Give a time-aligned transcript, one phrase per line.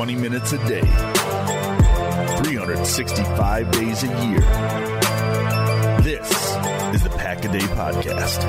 [0.00, 4.40] Twenty minutes a day, 365 days a year.
[6.00, 6.30] This
[6.94, 8.40] is the Pack a Day Podcast.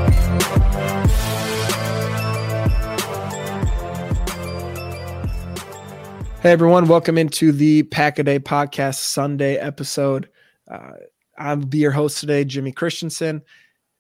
[6.40, 10.30] Hey everyone, welcome into the Pack a Day Podcast Sunday episode.
[10.72, 10.92] Uh,
[11.38, 13.42] I'll be your host today, Jimmy Christensen.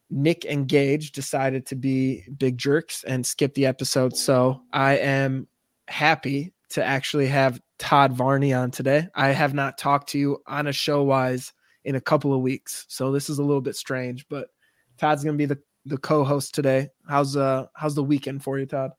[0.10, 5.50] Nick and Gage decided to be big jerks and skip the episode, so I am
[5.90, 9.08] happy to actually have Todd Varney on today.
[9.16, 12.86] I have not talked to you on a show wise in a couple of weeks.
[12.90, 14.50] So this is a little bit strange, but
[14.98, 16.90] Todd's going to be the, the co-host today.
[17.10, 18.92] How's uh how's the weekend for you, Todd?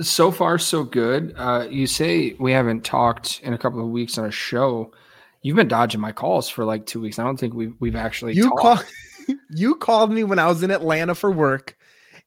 [0.00, 1.34] So far so good.
[1.36, 4.92] Uh you say we haven't talked in a couple of weeks on a show.
[5.42, 7.18] You've been dodging my calls for like 2 weeks.
[7.18, 8.60] I don't think we've we've actually You talked.
[8.60, 8.86] called
[9.50, 11.76] you called me when I was in Atlanta for work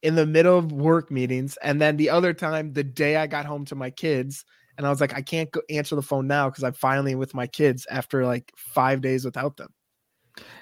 [0.03, 3.46] in the middle of work meetings and then the other time the day I got
[3.46, 4.46] home to my kids
[4.78, 7.34] and I was like I can't go answer the phone now cuz I'm finally with
[7.34, 9.74] my kids after like 5 days without them.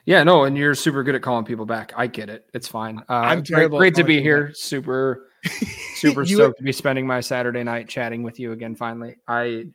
[0.05, 1.93] Yeah, no, and you're super good at calling people back.
[1.95, 2.49] I get it.
[2.53, 2.99] It's fine.
[3.09, 4.47] Uh, I'm great, terrible at great to be here.
[4.47, 4.55] back.
[4.55, 5.27] Super,
[5.95, 8.75] super stoked to be spending my Saturday night chatting with you again.
[8.75, 9.65] Finally, I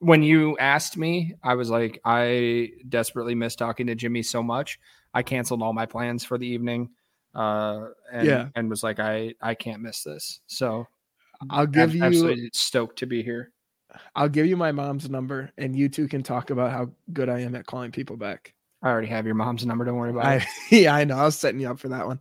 [0.00, 4.78] when you asked me, I was like, I desperately miss talking to Jimmy so much.
[5.14, 6.90] I canceled all my plans for the evening,
[7.36, 8.48] uh, and Yeah.
[8.56, 10.40] and was like, I I can't miss this.
[10.46, 10.88] So
[11.50, 13.52] I'll give I'm you absolutely stoked to be here.
[14.14, 17.40] I'll give you my mom's number and you two can talk about how good I
[17.40, 18.52] am at calling people back.
[18.82, 19.84] I already have your mom's number.
[19.84, 20.44] Don't worry about I it.
[20.70, 21.16] yeah, I know.
[21.16, 22.20] I was setting you up for that one.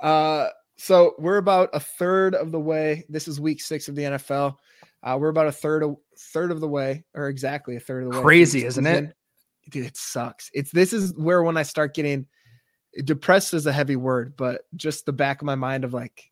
[0.00, 3.04] Uh so we're about a third of the way.
[3.08, 4.56] This is week six of the NFL.
[5.04, 5.96] Uh, we're about a third of
[6.32, 8.24] third of the way, or exactly a third of the way.
[8.24, 9.14] Crazy, isn't it?
[9.70, 10.50] Dude, it sucks.
[10.52, 12.26] It's this is where when I start getting
[13.04, 16.30] depressed is a heavy word, but just the back of my mind of like,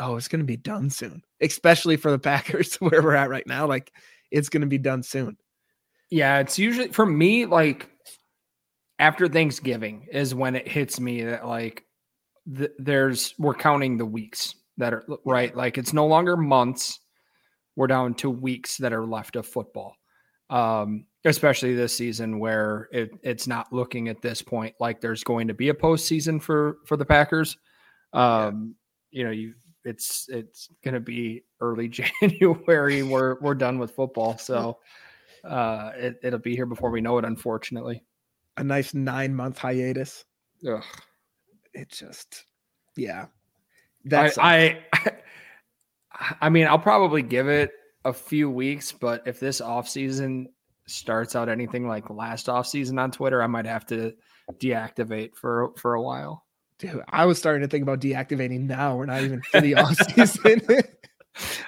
[0.00, 1.22] oh, it's gonna be done soon.
[1.40, 3.66] Especially for the Packers, where we're at right now.
[3.66, 3.92] Like
[4.30, 5.36] it's gonna be done soon.
[6.10, 7.90] Yeah, it's usually for me like
[8.98, 11.84] after Thanksgiving is when it hits me that like
[12.56, 15.54] th- there's we're counting the weeks that are right.
[15.54, 17.00] Like it's no longer months.
[17.76, 19.94] We're down to weeks that are left of football.
[20.50, 25.48] Um, especially this season where it, it's not looking at this point like there's going
[25.48, 27.56] to be a postseason for for the Packers.
[28.12, 28.74] Um,
[29.10, 29.54] you know, you
[29.84, 31.88] it's it's gonna be early
[32.20, 33.02] January.
[33.02, 34.78] We're we're done with football, so
[35.44, 37.24] uh, it, it'll be here before we know it.
[37.24, 38.04] Unfortunately,
[38.56, 40.24] A nice nine month hiatus.
[40.68, 40.82] Ugh.
[41.72, 42.44] it just
[42.96, 43.26] yeah
[44.04, 45.12] That's I, I
[46.40, 47.70] I mean, I'll probably give it
[48.04, 50.46] a few weeks, but if this offseason
[50.88, 54.14] starts out anything like last offseason on Twitter, I might have to
[54.54, 56.44] deactivate for for a while.
[56.78, 58.96] Dude, I was starting to think about deactivating now.
[58.96, 60.84] We're not even for the offseason.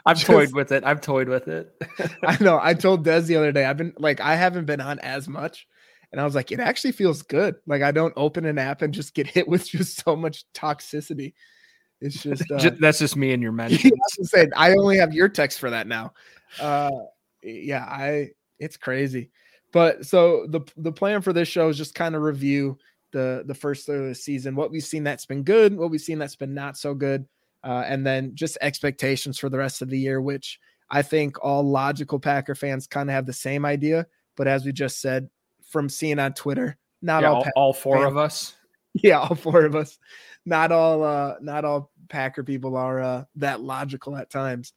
[0.07, 0.85] I've Just, toyed with it.
[0.85, 1.73] I've toyed with it.
[2.25, 2.59] I know.
[2.61, 5.67] I told Des the other day, I've been like, I haven't been on as much.
[6.13, 7.57] And I was like, it actually feels good.
[7.67, 11.35] Like I don't open an app and just get hit with just so much toxicity.
[12.01, 13.93] It's just, uh, that's just me and your mentions.
[14.35, 16.15] Yeah, I only have your text for that now.
[16.59, 16.91] Uh,
[17.43, 18.31] yeah, I
[18.61, 19.31] it's crazy.
[19.73, 22.79] But so the the plan for this show is just kind of review
[23.13, 26.01] the the first third of the season, what we've seen that's been good, what we've
[26.01, 27.27] seen that's been not so good,
[27.65, 30.59] uh, and then just expectations for the rest of the year, which
[30.91, 34.07] I think all logical Packer fans kind of have the same idea.
[34.37, 35.29] But as we just said,
[35.63, 38.57] from seeing on Twitter, not yeah, all, all, all four fans, of us.
[38.93, 40.01] Yeah, all four of us.
[40.45, 44.73] Not all uh not all Packer people are uh that logical at times.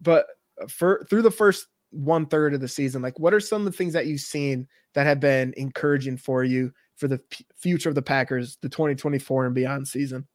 [0.00, 0.26] But
[0.68, 3.76] for through the first one third of the season, like what are some of the
[3.76, 7.94] things that you've seen that have been encouraging for you for the p- future of
[7.94, 10.26] the Packers, the 2024 and beyond season?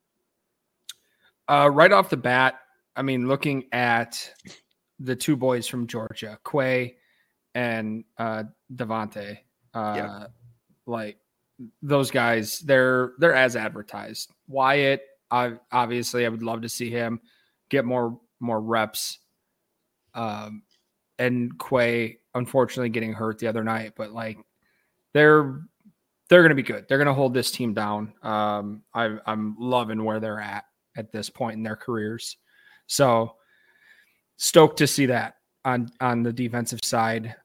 [1.47, 2.59] Uh, right off the bat,
[2.95, 4.33] I mean, looking at
[4.99, 6.95] the two boys from Georgia, Quay
[7.55, 9.39] and uh, Devonte,
[9.73, 10.27] uh, yeah.
[10.85, 11.17] like
[11.81, 14.31] those guys, they're they're as advertised.
[14.47, 15.01] Wyatt,
[15.31, 17.19] I obviously, I would love to see him
[17.69, 19.19] get more more reps.
[20.13, 20.63] Um,
[21.19, 24.37] and Quay, unfortunately, getting hurt the other night, but like
[25.13, 25.61] they're
[26.29, 26.85] they're going to be good.
[26.87, 28.13] They're going to hold this team down.
[28.23, 32.37] Um, I, I'm loving where they're at at this point in their careers.
[32.87, 33.35] So
[34.37, 35.35] stoked to see that
[35.65, 37.35] on on the defensive side.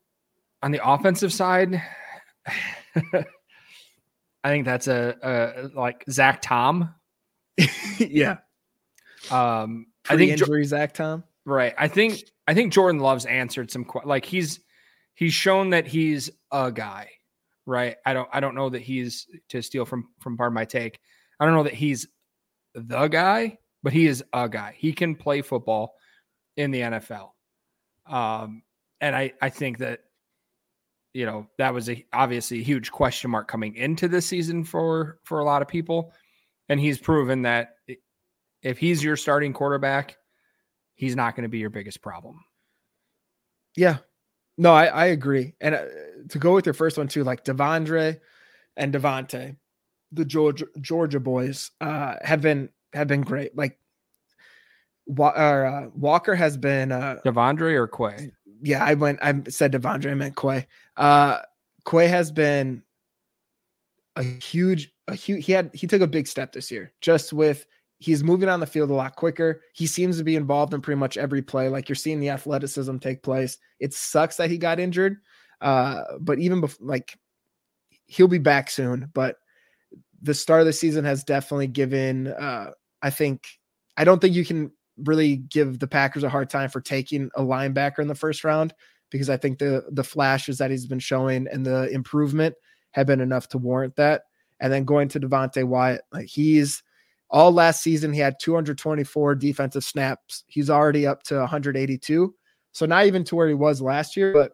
[0.62, 1.82] On the offensive side,
[2.96, 6.94] I think that's a, a like Zach Tom.
[7.98, 8.38] yeah.
[9.30, 11.24] Um, I think injury Zach Tom.
[11.46, 11.74] Right.
[11.76, 14.60] I think I think Jordan Love's answered some like he's
[15.14, 17.10] he's shown that he's a guy,
[17.66, 17.96] right?
[18.06, 20.98] I don't I don't know that he's to steal from from part of my take.
[21.38, 22.06] I don't know that he's
[22.74, 24.74] the guy, but he is a guy.
[24.76, 25.94] He can play football
[26.56, 27.30] in the NFL.
[28.06, 28.62] Um,
[29.00, 30.00] and I I think that
[31.12, 35.18] you know that was a obviously a huge question mark coming into this season for
[35.24, 36.12] for a lot of people,
[36.68, 37.76] and he's proven that
[38.62, 40.16] if he's your starting quarterback,
[40.94, 42.44] he's not going to be your biggest problem.
[43.76, 43.98] Yeah,
[44.56, 45.54] no, I I agree.
[45.60, 45.84] And uh,
[46.28, 48.20] to go with your first one too, like De'Vondre
[48.76, 49.56] and Devonte,
[50.12, 53.56] the Georgia Georgia boys uh, have been have been great.
[53.56, 53.78] Like
[55.18, 58.30] uh, Walker has been uh, De'Vondre or Quay.
[58.62, 59.18] Yeah, I went.
[59.22, 60.12] I said De'Vondre.
[60.12, 60.66] I meant Quay.
[60.96, 61.38] Uh,
[61.88, 62.82] Quay has been
[64.16, 65.44] a huge, a huge.
[65.44, 67.66] He had he took a big step this year, just with
[68.04, 69.62] he's moving on the field a lot quicker.
[69.72, 71.70] He seems to be involved in pretty much every play.
[71.70, 73.56] Like you're seeing the athleticism take place.
[73.80, 75.16] It sucks that he got injured,
[75.62, 77.16] uh, but even like
[78.04, 79.10] he'll be back soon.
[79.14, 79.36] But
[80.20, 82.28] the start of the season has definitely given.
[82.28, 83.46] Uh, I think
[83.96, 87.42] I don't think you can really give the Packers a hard time for taking a
[87.42, 88.74] linebacker in the first round
[89.10, 92.54] because I think the the flashes that he's been showing and the improvement
[92.90, 94.24] have been enough to warrant that.
[94.60, 96.82] And then going to Devonte Wyatt, like he's
[97.30, 100.44] all last season, he had 224 defensive snaps.
[100.46, 102.34] He's already up to 182.
[102.72, 104.52] So not even to where he was last year, but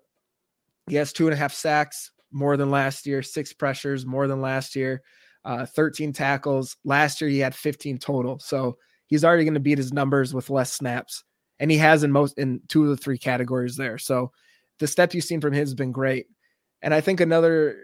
[0.87, 4.41] he has two and a half sacks more than last year, six pressures more than
[4.41, 5.03] last year,
[5.45, 6.77] uh, 13 tackles.
[6.85, 8.39] Last year he had 15 total.
[8.39, 11.25] So he's already going to beat his numbers with less snaps.
[11.59, 13.99] And he has in most in two of the three categories there.
[13.99, 14.33] So
[14.79, 16.27] the step you've seen from him has been great.
[16.83, 17.77] And I think another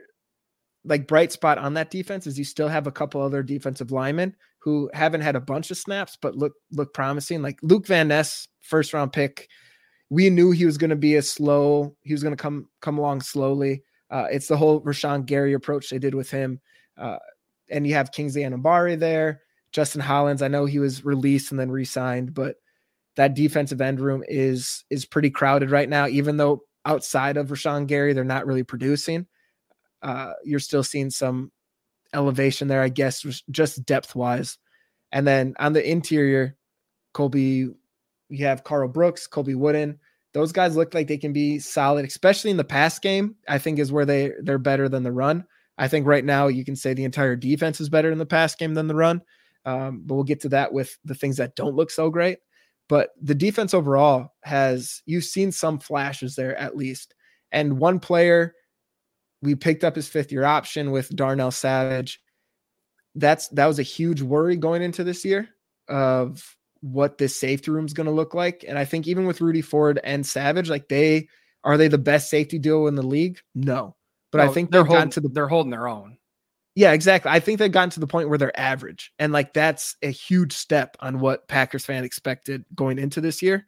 [0.85, 4.35] like bright spot on that defense is you still have a couple other defensive linemen
[4.66, 7.40] who haven't had a bunch of snaps but look look promising.
[7.40, 9.49] Like Luke Van Ness, first round pick.
[10.11, 11.94] We knew he was going to be a slow.
[12.02, 13.85] He was going to come come along slowly.
[14.11, 16.61] Uh, it's the whole Rashan Gary approach they did with him.
[16.99, 17.18] Uh,
[17.70, 19.42] and you have Kingsley Enagbare there.
[19.70, 22.56] Justin Hollins, I know he was released and then re-signed, but
[23.14, 26.08] that defensive end room is is pretty crowded right now.
[26.08, 29.28] Even though outside of Rashan Gary, they're not really producing.
[30.02, 31.52] Uh, you're still seeing some
[32.16, 34.58] elevation there, I guess, just depth wise.
[35.12, 36.56] And then on the interior,
[37.12, 37.68] Colby,
[38.28, 39.99] you have Karl Brooks, Colby Wooden.
[40.35, 43.37] Those guys look like they can be solid, especially in the pass game.
[43.49, 45.44] I think is where they they're better than the run.
[45.78, 48.54] I think right now you can say the entire defense is better in the pass
[48.54, 49.23] game than the run.
[49.64, 52.38] Um, but we'll get to that with the things that don't look so great.
[52.88, 57.14] But the defense overall has you've seen some flashes there at least.
[57.52, 58.54] And one player
[59.47, 62.21] we picked up his fifth year option with Darnell Savage.
[63.15, 65.49] That's that was a huge worry going into this year.
[65.88, 68.65] of what this safety room is going to look like.
[68.67, 71.29] And I think even with Rudy Ford and Savage, like they
[71.65, 73.41] are they the best safety duo in the league?
[73.55, 73.97] No,
[74.31, 76.19] but no, I think they're holding to the they're holding their own.
[76.75, 77.31] Yeah, exactly.
[77.31, 80.53] I think they've gotten to the point where they're average, and like that's a huge
[80.53, 83.67] step on what Packers fan expected going into this year.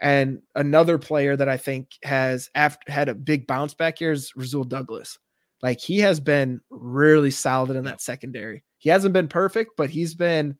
[0.00, 4.32] And another player that I think has after, had a big bounce back here is
[4.34, 5.18] Rasul Douglas.
[5.62, 8.64] Like he has been really solid in that secondary.
[8.78, 10.56] He hasn't been perfect, but he's been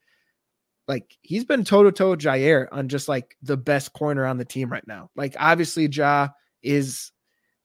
[0.87, 4.45] like he's been toe to toe Jaire on just like the best corner on the
[4.45, 5.09] team right now.
[5.17, 6.29] Like obviously Ja
[6.63, 7.13] is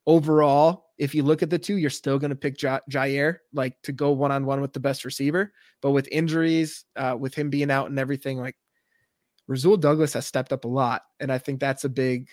[0.07, 3.75] overall, if you look at the two, you're still going to pick ja- Jaire like
[3.83, 5.51] to go one on one with the best receiver.
[5.81, 8.55] But with injuries, uh, with him being out and everything, like
[9.47, 12.29] Rasul Douglas has stepped up a lot, and I think that's a big,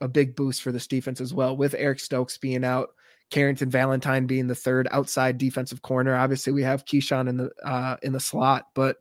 [0.00, 1.56] a big boost for this defense as well.
[1.56, 2.90] With Eric Stokes being out,
[3.30, 6.14] Carrington Valentine being the third outside defensive corner.
[6.14, 8.96] Obviously, we have Keisean in the uh, in the slot, but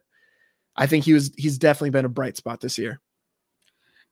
[0.76, 3.00] I think he was he's definitely been a bright spot this year.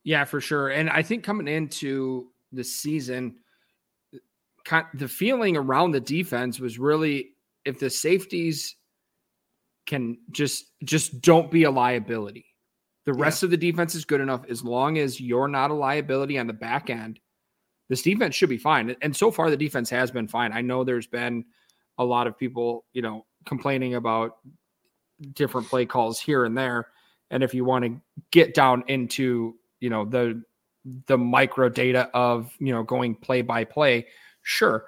[0.04, 0.68] Yeah, for sure.
[0.68, 3.36] And I think coming into the season,
[4.94, 7.30] the feeling around the defense was really
[7.64, 8.76] if the safeties
[9.86, 12.46] can just just don't be a liability
[13.06, 13.46] the rest yeah.
[13.46, 16.52] of the defense is good enough as long as you're not a liability on the
[16.52, 17.18] back end.
[17.88, 18.94] This defense should be fine.
[19.00, 20.52] And so far, the defense has been fine.
[20.52, 21.44] I know there's been
[21.98, 24.38] a lot of people, you know, complaining about
[25.34, 26.88] different play calls here and there.
[27.30, 28.00] And if you want to
[28.32, 30.42] get down into, you know, the
[31.06, 34.06] the micro data of, you know, going play by play,
[34.42, 34.86] sure.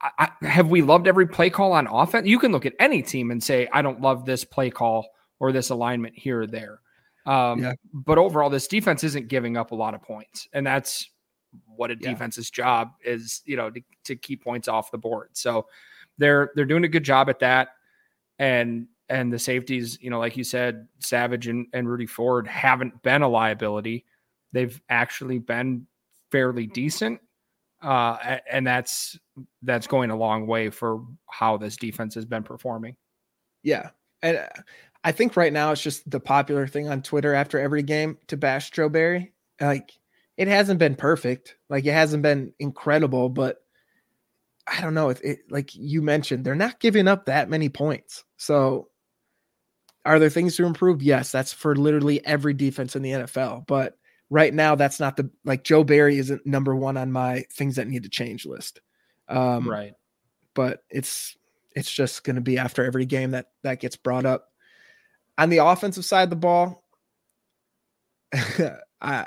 [0.00, 2.26] I, I, have we loved every play call on offense?
[2.26, 5.06] You can look at any team and say, I don't love this play call
[5.40, 6.81] or this alignment here or there.
[7.26, 7.74] Um, yeah.
[7.92, 11.08] But overall, this defense isn't giving up a lot of points, and that's
[11.66, 13.42] what a defense's job is.
[13.44, 15.30] You know, to, to keep points off the board.
[15.32, 15.66] So
[16.18, 17.68] they're they're doing a good job at that,
[18.38, 23.02] and and the safeties, you know, like you said, Savage and, and Rudy Ford haven't
[23.02, 24.06] been a liability.
[24.52, 25.86] They've actually been
[26.30, 27.20] fairly decent.
[27.82, 29.18] Uh, and that's
[29.62, 32.96] that's going a long way for how this defense has been performing.
[33.64, 33.90] Yeah,
[34.22, 34.38] and
[35.04, 38.36] I think right now it's just the popular thing on Twitter after every game to
[38.36, 39.32] bash Joe Barry.
[39.60, 39.92] Like
[40.36, 43.58] it hasn't been perfect, like it hasn't been incredible, but
[44.66, 45.08] I don't know.
[45.08, 48.24] It, it like you mentioned, they're not giving up that many points.
[48.36, 48.88] So
[50.04, 51.02] are there things to improve?
[51.02, 53.66] Yes, that's for literally every defense in the NFL.
[53.66, 53.96] But
[54.30, 57.88] right now, that's not the like Joe Barry isn't number one on my things that
[57.88, 58.80] need to change list.
[59.28, 59.92] Um, right.
[60.54, 61.36] But it's
[61.74, 64.51] it's just going to be after every game that that gets brought up
[65.38, 66.84] on the offensive side of the ball,
[69.00, 69.26] I,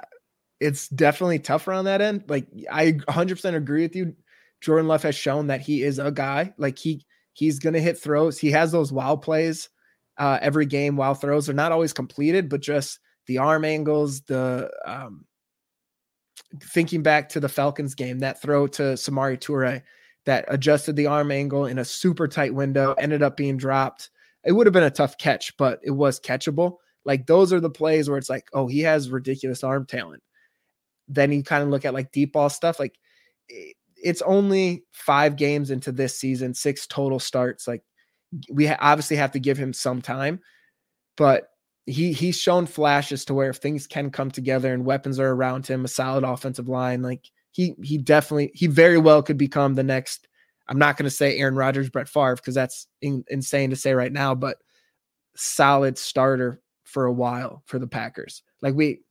[0.60, 2.24] it's definitely tougher on that end.
[2.28, 4.16] Like I 100% agree with you.
[4.62, 6.54] Jordan Love has shown that he is a guy.
[6.58, 8.38] Like he he's gonna hit throws.
[8.38, 9.70] He has those wild plays
[10.18, 10.96] uh, every game.
[10.96, 15.26] Wild throws are not always completed, but just the arm angles, the um,
[16.62, 19.82] thinking back to the Falcons game, that throw to Samori Toure
[20.26, 24.10] that adjusted the arm angle in a super tight window, ended up being dropped
[24.46, 26.78] it would have been a tough catch, but it was catchable.
[27.04, 30.24] Like those are the plays where it's like, oh, he has ridiculous arm talent.
[31.08, 32.80] Then you kind of look at like deep ball stuff.
[32.80, 32.98] Like
[33.96, 37.68] it's only five games into this season, six total starts.
[37.68, 37.84] Like
[38.52, 40.40] we obviously have to give him some time,
[41.16, 41.50] but
[41.86, 45.68] he he's shown flashes to where if things can come together and weapons are around
[45.68, 49.84] him, a solid offensive line, like he he definitely he very well could become the
[49.84, 50.28] next
[50.68, 53.94] I'm not going to say Aaron Rodgers, Brett Favre, because that's in, insane to say
[53.94, 54.58] right now, but
[55.36, 58.44] solid starter for a while for the Packers.
[58.62, 59.02] Like we,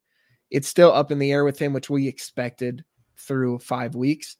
[0.50, 2.84] it's still up in the air with him, which we expected
[3.16, 4.36] through five weeks.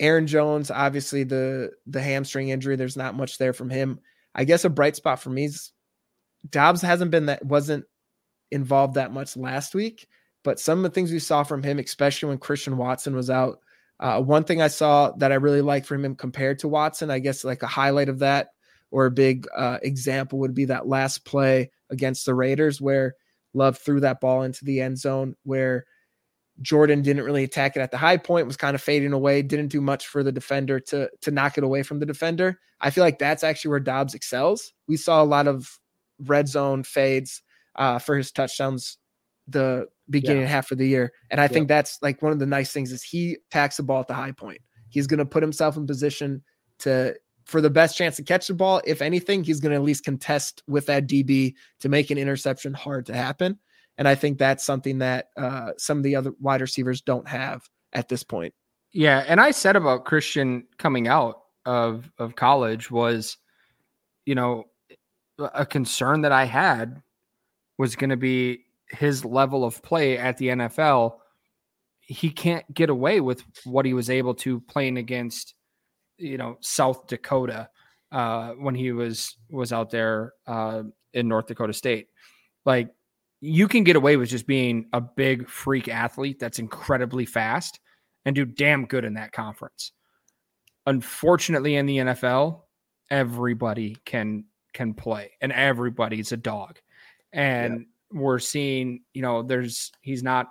[0.00, 4.00] Aaron Jones, obviously the the hamstring injury, there's not much there from him.
[4.34, 5.72] I guess a bright spot for me is
[6.50, 7.84] Doubs hasn't been that wasn't
[8.50, 10.08] involved that much last week,
[10.42, 13.60] but some of the things we saw from him, especially when Christian Watson was out,
[14.02, 17.20] uh, one thing I saw that I really liked from him compared to Watson, I
[17.20, 18.48] guess like a highlight of that
[18.90, 23.14] or a big uh, example would be that last play against the Raiders where
[23.54, 25.84] Love threw that ball into the end zone where
[26.62, 29.68] Jordan didn't really attack it at the high point, was kind of fading away, didn't
[29.68, 32.58] do much for the defender to to knock it away from the defender.
[32.80, 34.72] I feel like that's actually where Doubs excels.
[34.88, 35.78] We saw a lot of
[36.18, 37.40] red zone fades
[37.76, 38.98] uh, for his touchdowns
[39.46, 40.48] the beginning yeah.
[40.48, 41.12] half of the year.
[41.30, 41.48] And I yeah.
[41.48, 44.14] think that's like one of the nice things is he attacks the ball at the
[44.14, 44.60] high point.
[44.88, 46.42] He's going to put himself in position
[46.80, 48.80] to for the best chance to catch the ball.
[48.84, 52.72] If anything, he's going to at least contest with that DB to make an interception
[52.72, 53.58] hard to happen.
[53.98, 57.68] And I think that's something that uh, some of the other wide receivers don't have
[57.92, 58.54] at this point.
[58.92, 63.38] Yeah, and I said about Christian coming out of of college was,
[64.26, 64.64] you know,
[65.38, 67.02] a concern that I had
[67.78, 71.18] was going to be his level of play at the NFL,
[72.00, 75.54] he can't get away with what he was able to playing against,
[76.18, 77.68] you know, South Dakota
[78.10, 80.82] uh, when he was was out there uh,
[81.14, 82.08] in North Dakota State.
[82.64, 82.90] Like
[83.40, 87.80] you can get away with just being a big freak athlete that's incredibly fast
[88.24, 89.92] and do damn good in that conference.
[90.86, 92.62] Unfortunately, in the NFL,
[93.10, 94.44] everybody can
[94.74, 96.78] can play and everybody's a dog.
[97.32, 97.86] And.
[98.12, 100.48] We're seeing, you know, there's he's not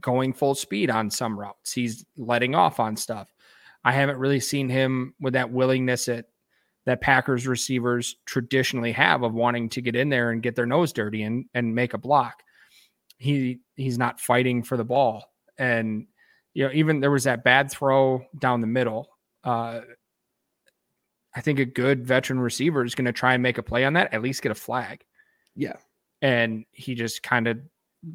[0.00, 1.72] going full speed on some routes.
[1.72, 3.32] He's letting off on stuff.
[3.84, 6.26] I haven't really seen him with that willingness at
[6.86, 10.92] that Packers receivers traditionally have of wanting to get in there and get their nose
[10.92, 12.42] dirty and and make a block.
[13.18, 15.24] He he's not fighting for the ball.
[15.58, 16.06] And
[16.54, 19.08] you know, even there was that bad throw down the middle.
[19.44, 19.80] Uh,
[21.34, 23.92] I think a good veteran receiver is going to try and make a play on
[23.92, 25.04] that, at least get a flag.
[25.54, 25.76] Yeah.
[26.22, 27.58] And he just kind of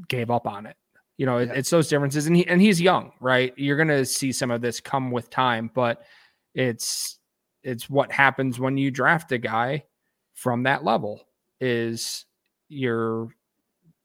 [0.08, 0.75] gave up on it.
[1.17, 1.53] You know, yeah.
[1.53, 2.27] it's those differences.
[2.27, 3.53] And he and he's young, right?
[3.58, 6.03] You're gonna see some of this come with time, but
[6.55, 7.20] it's
[7.63, 9.84] it's what happens when you draft a guy
[10.34, 11.27] from that level
[11.60, 12.25] is
[12.70, 13.29] you're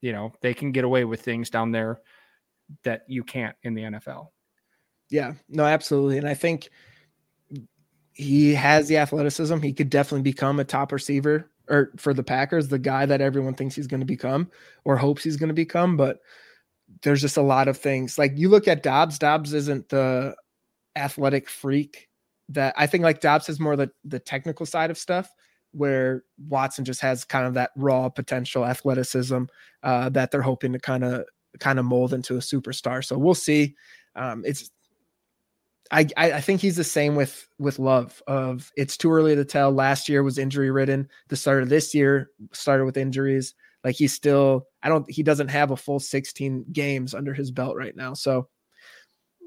[0.03, 2.01] you know, they can get away with things down there
[2.85, 4.29] that you can't in the NFL.
[5.11, 6.19] Yeah, no, absolutely.
[6.19, 6.69] And I think
[8.13, 9.59] he has the athleticism.
[9.61, 13.55] He could definitely become a top receiver or for the Packers, the guy that everyone
[13.55, 14.51] thinks he's going to become
[14.85, 15.97] or hopes he's going to become.
[15.97, 16.21] But
[17.03, 18.19] there's just a lot of things.
[18.19, 20.35] Like you look at Doubs, Doubs isn't the
[20.97, 22.09] athletic freak
[22.49, 25.31] that I think like Doubs is more the the technical side of stuff
[25.73, 29.45] where Watson just has kind of that raw potential athleticism
[29.83, 31.25] uh, that they're hoping to kind of
[31.61, 33.05] kind of mold into a superstar.
[33.05, 33.75] So we'll see.
[34.15, 34.71] Um, it's
[35.91, 38.23] I, I think he's the same with with Love.
[38.27, 39.71] Of it's too early to tell.
[39.71, 41.09] Last year was injury ridden.
[41.29, 43.55] The start of this year started with injuries.
[43.85, 47.77] Like he's still, I don't, he doesn't have a full 16 games under his belt
[47.77, 48.15] right now.
[48.15, 48.49] So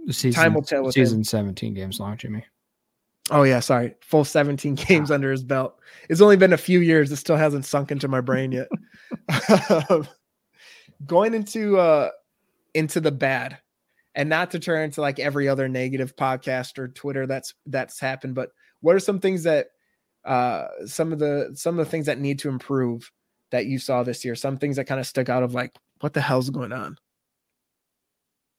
[0.10, 0.89] season, time will tell.
[0.93, 1.23] season him.
[1.25, 2.45] 17 games long, Jimmy.
[3.32, 5.80] Oh yeah, sorry, full 17 games under his belt.
[6.10, 7.12] It's only been a few years.
[7.12, 8.69] It still hasn't sunk into my brain yet.
[11.06, 12.10] Going into uh
[12.73, 13.58] into the bad
[14.19, 18.36] and not to turn into like every other negative podcast or Twitter that's that's happened,
[18.36, 18.49] but
[18.82, 19.67] what are some things that
[20.25, 23.13] uh some of the some of the things that need to improve
[23.51, 24.36] that you saw this year?
[24.36, 26.97] Some things that kind of stuck out of like what the hell's going on?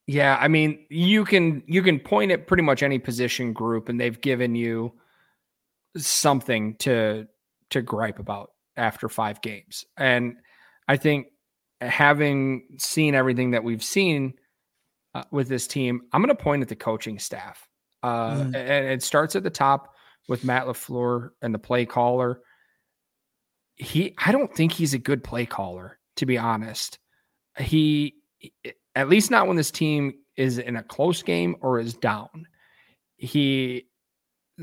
[0.07, 4.01] Yeah, I mean, you can you can point at pretty much any position group and
[4.01, 4.93] they've given you
[5.95, 7.27] something to
[7.69, 9.85] to gripe about after 5 games.
[9.95, 10.37] And
[10.87, 11.27] I think
[11.81, 14.33] having seen everything that we've seen
[15.13, 17.67] uh, with this team, I'm going to point at the coaching staff.
[18.03, 18.55] Uh, mm.
[18.55, 19.93] And it starts at the top
[20.27, 22.41] with Matt LaFleur and the play caller.
[23.75, 26.99] He, I don't think he's a good play caller, to be honest.
[27.57, 28.15] He,
[28.95, 32.47] at least not when this team is in a close game or is down.
[33.17, 33.87] He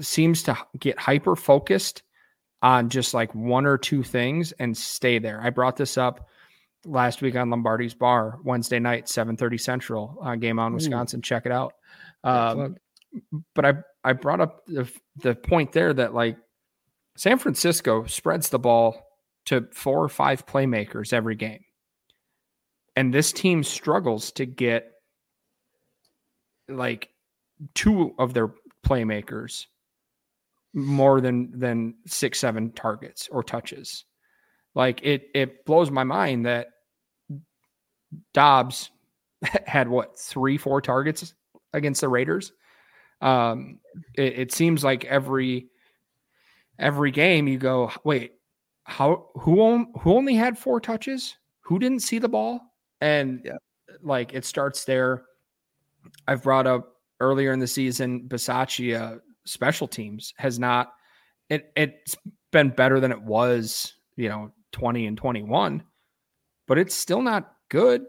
[0.01, 2.03] seems to get hyper focused
[2.63, 5.41] on just like one or two things and stay there.
[5.41, 6.29] I brought this up
[6.85, 11.19] last week on Lombardi's Bar Wednesday night, 7:30 Central, uh, game on Wisconsin.
[11.19, 11.23] Ooh.
[11.23, 11.75] Check it out.
[12.25, 12.77] Um,
[13.55, 16.37] but I I brought up the the point there that like
[17.17, 19.07] San Francisco spreads the ball
[19.47, 21.65] to four or five playmakers every game,
[22.97, 24.93] and this team struggles to get
[26.69, 27.11] like
[27.75, 28.53] two of their
[28.87, 29.67] playmakers
[30.75, 34.05] more than than six seven targets or touches
[34.79, 36.69] like it it blows my mind that
[38.33, 38.91] Doubs
[39.67, 41.35] had what three, four targets
[41.73, 42.53] against the Raiders.
[43.21, 43.81] Um,
[44.15, 45.67] it, it seems like every
[46.79, 48.35] every game you go, wait,
[48.85, 51.37] how who on, who only had four touches?
[51.63, 52.61] Who didn't see the ball?
[53.01, 53.57] And yeah.
[54.01, 55.25] like it starts there.
[56.29, 60.93] I've brought up earlier in the season, Bisaccia special teams has not
[61.51, 62.17] it it's
[62.53, 65.83] been better than it was, you know, 20 and 21,
[66.67, 68.05] but it's still not good.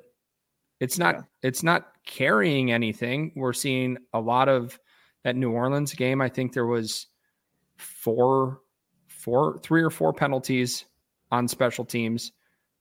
[0.79, 1.21] It's not yeah.
[1.43, 3.33] it's not carrying anything.
[3.35, 4.79] We're seeing a lot of
[5.23, 6.21] that New Orleans game.
[6.21, 7.07] I think there was
[7.77, 8.61] four
[9.07, 10.85] four three or four penalties
[11.31, 12.31] on special teams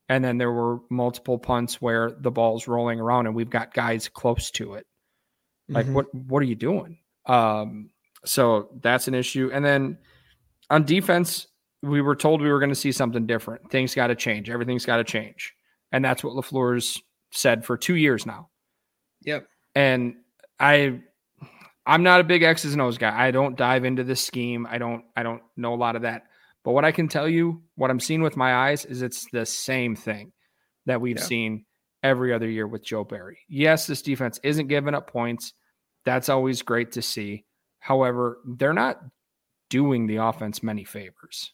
[0.09, 4.09] and then there were multiple punts where the ball's rolling around and we've got guys
[4.09, 4.87] close to it.
[5.69, 5.93] Like mm-hmm.
[5.93, 6.97] what what are you doing?
[7.27, 7.91] Um
[8.25, 9.51] so that's an issue.
[9.53, 9.99] And then
[10.69, 11.47] on defense,
[11.81, 13.71] we were told we were going to see something different.
[13.71, 14.49] Things got to change.
[14.49, 15.53] Everything's got to change.
[15.91, 18.49] And that's what LaFleur's said for two years now.
[19.23, 19.47] Yep.
[19.75, 20.15] And
[20.59, 21.01] I
[21.85, 23.27] I'm not a big X's and O's guy.
[23.27, 24.67] I don't dive into this scheme.
[24.69, 26.23] I don't I don't know a lot of that.
[26.63, 29.45] But what I can tell you, what I'm seeing with my eyes is it's the
[29.45, 30.33] same thing.
[30.85, 31.23] that we've yeah.
[31.23, 31.65] seen
[32.03, 33.39] every other year with Joe Barry.
[33.47, 35.53] Yes, this defense isn't giving up points.
[36.03, 37.45] That's always great to see.
[37.79, 38.99] However, they're not
[39.69, 41.53] doing the offense many favors.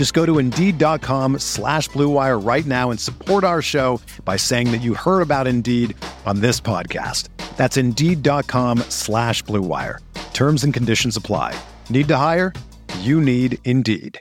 [0.00, 4.80] Just go to Indeed.com slash BlueWire right now and support our show by saying that
[4.80, 7.28] you heard about Indeed on this podcast.
[7.58, 9.98] That's Indeed.com slash BlueWire.
[10.32, 11.54] Terms and conditions apply.
[11.90, 12.54] Need to hire?
[13.00, 14.18] You need Indeed.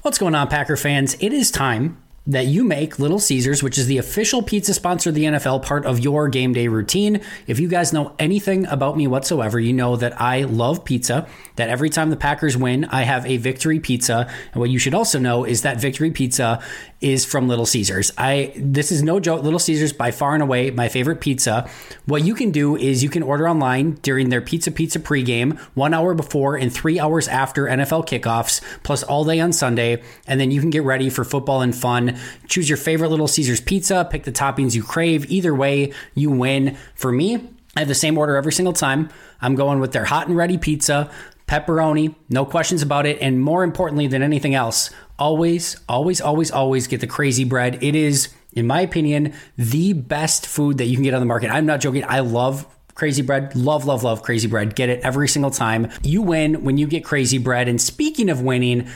[0.00, 1.14] What's going on, Packer fans?
[1.20, 5.14] It is time that you make Little Caesars, which is the official pizza sponsor of
[5.14, 7.20] the NFL, part of your game day routine.
[7.46, 11.68] If you guys know anything about me whatsoever, you know that I love pizza, that
[11.68, 14.28] every time the Packers win, I have a victory pizza.
[14.52, 16.62] And what you should also know is that victory pizza
[17.00, 18.12] is from Little Caesars.
[18.16, 19.42] I this is no joke.
[19.42, 21.68] Little Caesars by far and away my favorite pizza.
[22.06, 25.92] What you can do is you can order online during their Pizza Pizza pregame, one
[25.94, 30.50] hour before and three hours after NFL kickoffs, plus all day on Sunday, and then
[30.50, 32.16] you can get ready for football and fun.
[32.46, 35.30] Choose your favorite Little Caesars pizza, pick the toppings you crave.
[35.30, 36.76] Either way, you win.
[36.94, 39.08] For me, I have the same order every single time.
[39.40, 41.10] I'm going with their hot and ready pizza,
[41.52, 43.20] pepperoni, no questions about it.
[43.20, 44.88] And more importantly than anything else,
[45.18, 47.82] always, always, always, always get the crazy bread.
[47.82, 51.50] It is, in my opinion, the best food that you can get on the market.
[51.50, 52.04] I'm not joking.
[52.08, 54.74] I love Crazy bread, love, love, love crazy bread.
[54.74, 55.90] Get it every single time.
[56.02, 57.66] You win when you get crazy bread.
[57.66, 58.86] And speaking of winning,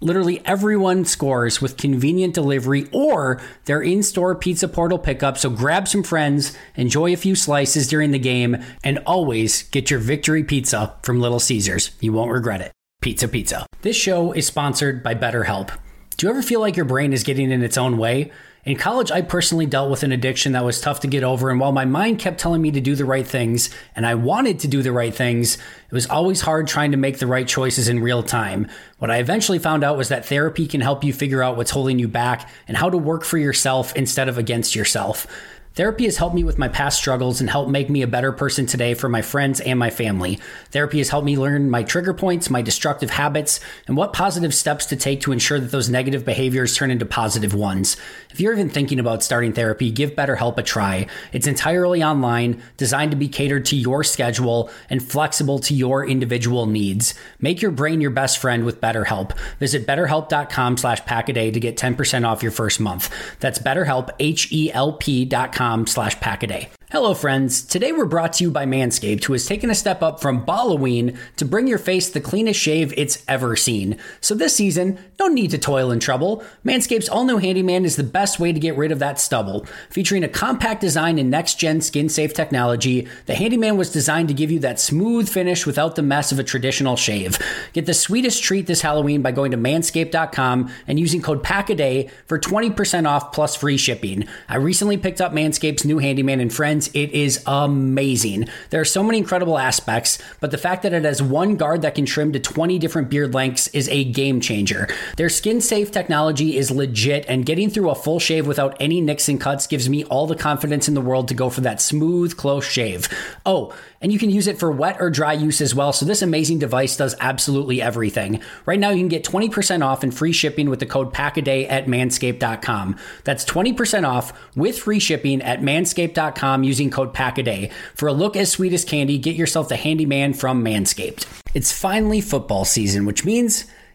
[0.00, 5.38] literally everyone scores with convenient delivery or their in store pizza portal pickup.
[5.38, 10.00] So grab some friends, enjoy a few slices during the game, and always get your
[10.00, 11.90] victory pizza from Little Caesars.
[12.00, 12.72] You won't regret it.
[13.02, 13.66] Pizza Pizza.
[13.82, 15.76] This show is sponsored by BetterHelp.
[16.16, 18.32] Do you ever feel like your brain is getting in its own way?
[18.66, 21.60] In college, I personally dealt with an addiction that was tough to get over, and
[21.60, 24.66] while my mind kept telling me to do the right things, and I wanted to
[24.66, 28.00] do the right things, it was always hard trying to make the right choices in
[28.00, 28.66] real time.
[28.98, 32.00] What I eventually found out was that therapy can help you figure out what's holding
[32.00, 35.28] you back and how to work for yourself instead of against yourself.
[35.76, 38.64] Therapy has helped me with my past struggles and helped make me a better person
[38.64, 40.40] today for my friends and my family.
[40.70, 44.86] Therapy has helped me learn my trigger points, my destructive habits, and what positive steps
[44.86, 47.98] to take to ensure that those negative behaviors turn into positive ones.
[48.30, 51.08] If you're even thinking about starting therapy, give BetterHelp a try.
[51.34, 56.64] It's entirely online, designed to be catered to your schedule, and flexible to your individual
[56.64, 57.12] needs.
[57.38, 59.36] Make your brain your best friend with BetterHelp.
[59.58, 63.12] Visit betterhelp.com slash packaday to get 10% off your first month.
[63.40, 66.68] That's betterhelp, H-E-L-P dot com patreon.com slash packaday.
[66.92, 67.62] Hello, friends.
[67.62, 71.18] Today we're brought to you by Manscaped, who has taken a step up from Halloween
[71.34, 73.98] to bring your face the cleanest shave it's ever seen.
[74.20, 76.44] So this season, no need to toil and trouble.
[76.64, 79.66] Manscaped's all new Handyman is the best way to get rid of that stubble.
[79.90, 84.34] Featuring a compact design and next gen skin safe technology, the Handyman was designed to
[84.34, 87.36] give you that smooth finish without the mess of a traditional shave.
[87.72, 92.38] Get the sweetest treat this Halloween by going to manscaped.com and using code PACKADAY for
[92.38, 94.28] 20% off plus free shipping.
[94.48, 98.48] I recently picked up Manscaped's new Handyman and friends friends, it is amazing.
[98.70, 101.94] There are so many incredible aspects, but the fact that it has one guard that
[101.94, 104.88] can trim to 20 different beard lengths is a game changer.
[105.16, 109.28] Their skin safe technology is legit, and getting through a full shave without any nicks
[109.28, 112.36] and cuts gives me all the confidence in the world to go for that smooth,
[112.36, 113.08] close shave.
[113.46, 115.92] Oh, and you can use it for wet or dry use as well.
[115.92, 118.40] So this amazing device does absolutely everything.
[118.64, 121.86] Right now, you can get 20% off and free shipping with the code PACKADAY at
[121.86, 122.96] manscaped.com.
[123.24, 127.72] That's 20% off with free shipping at manscaped.com using code PACKADAY.
[127.94, 131.26] For a look as sweet as candy, get yourself the handyman from Manscaped.
[131.54, 133.64] It's finally football season, which means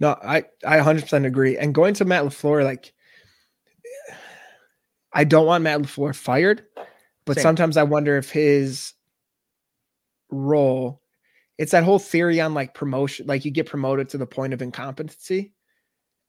[0.00, 1.58] No, I I 100% agree.
[1.58, 2.92] And going to Matt LaFleur, like,
[5.12, 6.64] I don't want Matt LaFleur fired,
[7.26, 7.42] but Same.
[7.42, 8.94] sometimes I wonder if his
[10.30, 11.02] role,
[11.58, 14.62] it's that whole theory on like promotion, like you get promoted to the point of
[14.62, 15.52] incompetency.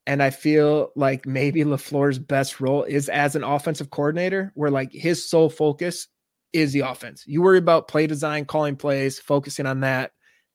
[0.06, 4.92] And I feel like maybe LaFleur's best role is as an offensive coordinator, where like
[4.92, 6.08] his sole focus
[6.52, 7.24] is the offense.
[7.26, 10.10] You worry about play design, calling plays, focusing on that,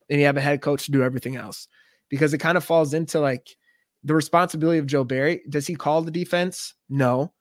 [0.10, 1.68] and you have a head coach to do everything else
[2.10, 3.56] because it kind of falls into like
[4.04, 5.42] the responsibility of Joe Barry.
[5.50, 6.74] Does he call the defense?
[6.90, 7.34] No.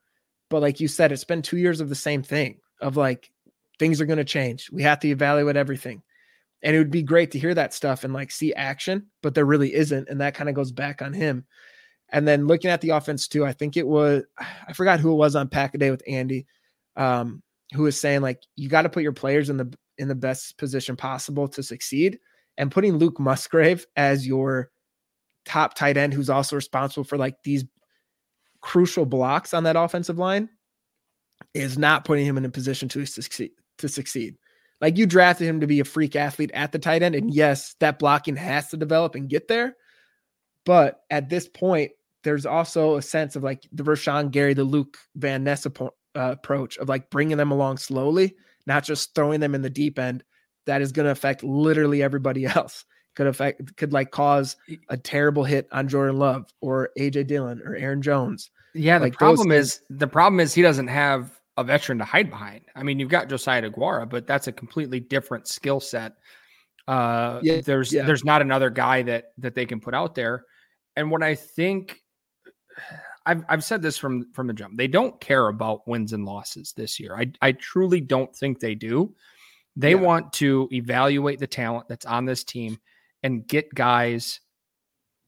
[0.48, 3.30] But like you said, it's been two years of the same thing of like
[3.78, 4.70] things are going to change.
[4.72, 6.02] We have to evaluate everything.
[6.62, 9.44] And it would be great to hear that stuff and like see action, but there
[9.44, 10.08] really isn't.
[10.08, 11.44] And that kind of goes back on him.
[12.10, 15.16] And then looking at the offense too, I think it was, I forgot who it
[15.16, 16.46] was on Pack a Day with Andy,
[16.96, 17.42] um,
[17.74, 20.56] who was saying like, you got to put your players in the, in the best
[20.56, 22.18] position possible to succeed
[22.58, 24.70] and putting Luke Musgrave as your
[25.44, 27.64] top tight end, who's also responsible for like these
[28.60, 30.48] crucial blocks on that offensive line,
[31.54, 33.50] is not putting him in a position to succeed.
[33.78, 34.36] To succeed,
[34.80, 37.76] like you drafted him to be a freak athlete at the tight end, and yes,
[37.80, 39.76] that blocking has to develop and get there.
[40.64, 41.92] But at this point,
[42.24, 46.78] there's also a sense of like the Rashan Gary, the Luke Van Ness uh, approach
[46.78, 48.34] of like bringing them along slowly,
[48.66, 50.24] not just throwing them in the deep end
[50.66, 52.84] that is going to affect literally everybody else.
[53.14, 54.56] Could affect, could like cause
[54.90, 58.50] a terrible hit on Jordan Love or AJ Dillon or Aaron Jones.
[58.74, 62.28] Yeah, the like problem is the problem is he doesn't have a veteran to hide
[62.28, 62.62] behind.
[62.74, 66.12] I mean, you've got Josiah DeGuara, but that's a completely different skill set.
[66.86, 68.04] Uh, yeah, there's yeah.
[68.04, 70.44] there's not another guy that that they can put out there.
[70.94, 72.02] And what I think
[73.26, 74.76] I've I've said this from from the jump.
[74.76, 77.16] They don't care about wins and losses this year.
[77.16, 79.14] I I truly don't think they do.
[79.76, 79.96] They yeah.
[79.96, 82.78] want to evaluate the talent that's on this team
[83.22, 84.40] and get guys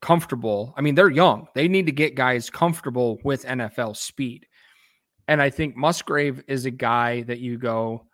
[0.00, 0.74] comfortable.
[0.76, 1.48] I mean, they're young.
[1.54, 4.46] They need to get guys comfortable with NFL speed.
[5.26, 8.06] And I think Musgrave is a guy that you go,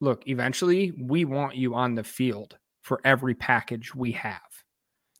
[0.00, 4.40] look, eventually we want you on the field for every package we have.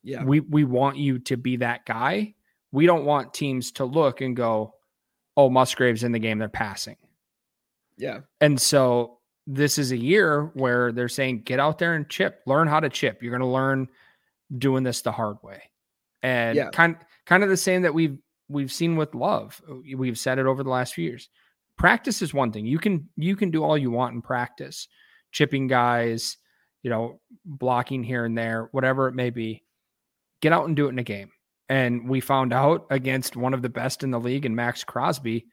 [0.02, 0.24] Yeah.
[0.24, 2.34] We we want you to be that guy.
[2.72, 4.74] We don't want teams to look and go,
[5.36, 6.96] "Oh, Musgrave's in the game, they're passing."
[7.96, 8.20] Yeah.
[8.40, 9.17] And so
[9.50, 12.90] this is a year where they're saying get out there and chip, learn how to
[12.90, 13.22] chip.
[13.22, 13.88] You're going to learn
[14.58, 15.62] doing this the hard way.
[16.22, 16.68] And yeah.
[16.70, 18.18] kind kind of the same that we've
[18.50, 19.60] we've seen with love.
[19.96, 21.30] We've said it over the last few years.
[21.78, 22.66] Practice is one thing.
[22.66, 24.86] You can you can do all you want in practice.
[25.32, 26.36] Chipping guys,
[26.82, 29.64] you know, blocking here and there, whatever it may be.
[30.42, 31.30] Get out and do it in a game.
[31.70, 35.46] And we found out against one of the best in the league and Maxx Crosby,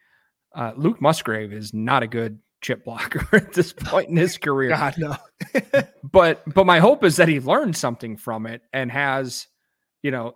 [0.53, 4.69] uh, Luke Musgrave is not a good chip blocker at this point in his career.
[4.69, 5.15] God no.
[6.04, 9.47] but but my hope is that he learned something from it and has,
[10.01, 10.36] you know,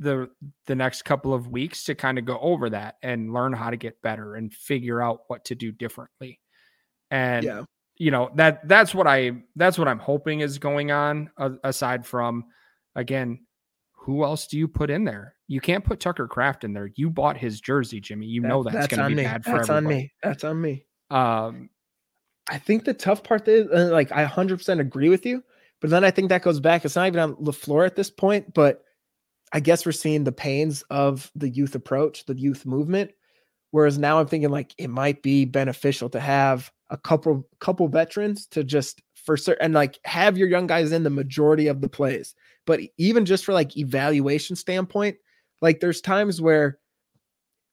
[0.00, 0.30] the
[0.66, 3.76] the next couple of weeks to kind of go over that and learn how to
[3.76, 6.40] get better and figure out what to do differently.
[7.10, 7.64] And yeah.
[7.98, 12.06] you know, that that's what I that's what I'm hoping is going on uh, aside
[12.06, 12.44] from
[12.96, 13.40] again
[13.92, 15.34] who else do you put in there?
[15.48, 16.90] You can't put Tucker Kraft in there.
[16.94, 18.26] You bought his jersey, Jimmy.
[18.26, 19.24] You that, know that's, that's going to be me.
[19.24, 19.94] bad for that's everybody.
[19.94, 20.12] on me.
[20.22, 20.86] That's on me.
[21.10, 21.70] Um,
[22.48, 25.42] I think the tough part is uh, like I 100% agree with you,
[25.80, 26.84] but then I think that goes back.
[26.84, 28.84] It's not even on LaFleur at this point, but
[29.52, 33.10] I guess we're seeing the pains of the youth approach, the youth movement.
[33.70, 38.46] Whereas now I'm thinking like it might be beneficial to have a couple couple veterans
[38.46, 41.88] to just for certain and like have your young guys in the majority of the
[41.88, 42.34] plays.
[42.66, 45.16] But even just for like evaluation standpoint,
[45.60, 46.78] like there's times where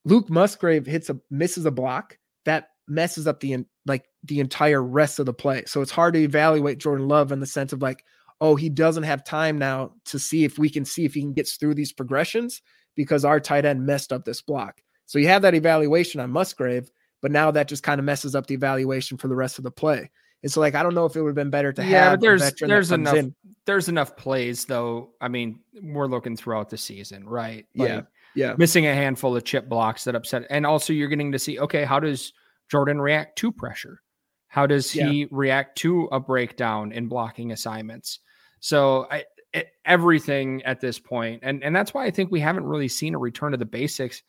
[0.04, 5.19] Luke Musgrave hits a misses a block that messes up the like the entire rest
[5.19, 5.63] of the play.
[5.67, 8.04] So it's hard to evaluate Jordan Love in the sense of like,
[8.41, 11.34] oh, he doesn't have time now to see if we can see if he can
[11.34, 12.62] get through these progressions
[12.95, 14.82] because our tight end messed up this block.
[15.06, 18.48] So you have that evaluation on Musgrave, but now that just kind of messes up
[18.48, 20.10] the evaluation for the rest of the play.
[20.43, 22.21] And so, like, I don't know if it would have been better to yeah, have.
[22.21, 23.34] there's there's enough in.
[23.65, 25.10] there's enough plays though.
[25.19, 27.65] I mean, we're looking throughout the season, right?
[27.76, 28.02] Like, yeah,
[28.36, 28.54] yeah.
[28.56, 31.84] Missing a handful of chip blocks that upset, and also you're getting to see okay,
[31.84, 32.32] how does
[32.69, 34.01] Jordan react to pressure?
[34.47, 35.25] How does he yeah.
[35.32, 38.19] react to a breakdown in blocking assignments?
[38.62, 42.65] So I, it, everything at this point, and and that's why I think we haven't
[42.65, 44.23] really seen a return to the basics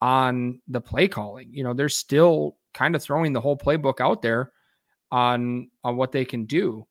[0.00, 1.48] on the play calling.
[1.52, 4.52] You know, they're still kind of throwing the whole playbook out there
[5.10, 6.86] on on what they can do.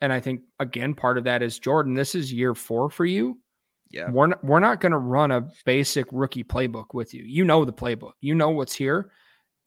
[0.00, 1.94] And I think again, part of that is Jordan.
[1.94, 3.38] This is year four for you.
[3.90, 7.24] Yeah, we're not, we're not going to run a basic rookie playbook with you.
[7.24, 8.12] You know the playbook.
[8.20, 9.10] You know what's here.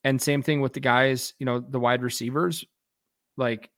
[0.04, 1.34] And same thing with the guys.
[1.40, 2.66] You know the wide receivers.
[3.38, 3.70] Like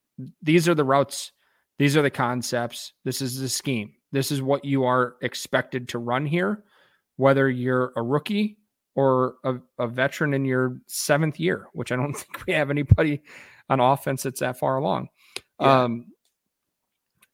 [0.42, 1.32] these are the routes.
[1.80, 2.94] These are the concepts.
[3.04, 3.94] This is the scheme.
[4.12, 6.64] This is what you are expected to run here,
[7.18, 8.58] whether you're a rookie
[8.96, 13.24] or a, a veteran in your seventh year, which I don't think we have anybody
[13.70, 15.10] on offense that's that far along.
[15.60, 15.84] Yeah.
[15.84, 16.06] Um,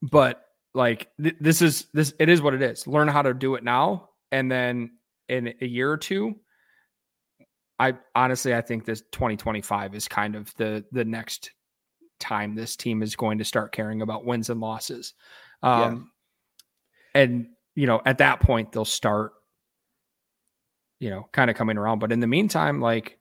[0.02, 2.88] but like th- this is this it is what it is.
[2.88, 4.92] Learn how to do it now, and then
[5.28, 6.36] in a year or two,
[7.80, 11.52] I honestly I think this 2025 is kind of the the next
[12.20, 15.14] time this team is going to start caring about wins and losses.
[15.64, 16.12] Um,
[17.16, 17.22] yeah.
[17.22, 19.34] and you know at that point they'll start
[21.00, 22.00] you know kind of coming around.
[22.00, 23.18] But in the meantime, like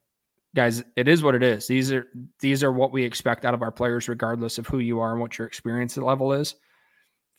[0.55, 1.67] guys, it is what it is.
[1.67, 2.07] These are
[2.41, 5.21] these are what we expect out of our players, regardless of who you are and
[5.21, 6.55] what your experience level is.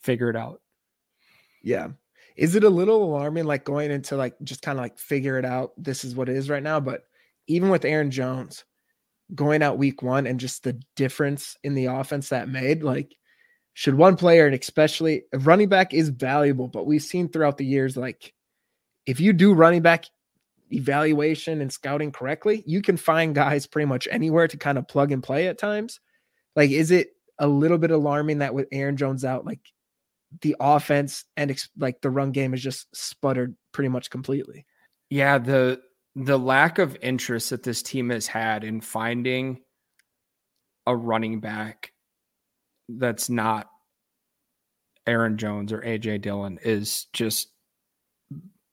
[0.00, 0.60] Figure it out.
[1.62, 1.88] Yeah.
[2.36, 5.44] Is it a little alarming, like going into like just kind of like figure it
[5.44, 5.72] out?
[5.76, 6.80] This is what it is right now.
[6.80, 7.04] But
[7.50, 8.64] even with Aaron Jones
[9.34, 13.14] going out week one and just the difference in the offense that made, like,
[13.74, 17.96] should one player and especially running back is valuable, but we've seen throughout the years,
[17.96, 18.32] like,
[19.06, 20.04] if you do running back
[20.70, 25.10] evaluation and scouting correctly, you can find guys pretty much anywhere to kind of plug
[25.12, 26.00] and play at times.
[26.54, 29.60] Like, is it a little bit alarming that with Aaron Jones out, like
[30.42, 34.66] the offense and like the run game is just sputtered pretty much completely?
[35.08, 35.80] Yeah, the
[36.16, 39.60] the lack of interest that this team has had in finding
[40.86, 41.92] a running back
[42.88, 43.70] that's not
[45.06, 47.48] Aaron Jones or AJ Dillon is just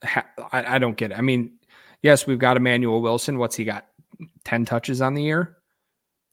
[0.04, 1.17] I, I don't get it.
[1.17, 1.52] I mean,
[2.02, 3.38] yes, we've got Emmanuel Wilson.
[3.38, 3.88] What's he got?
[4.45, 5.58] 10 touches on the year.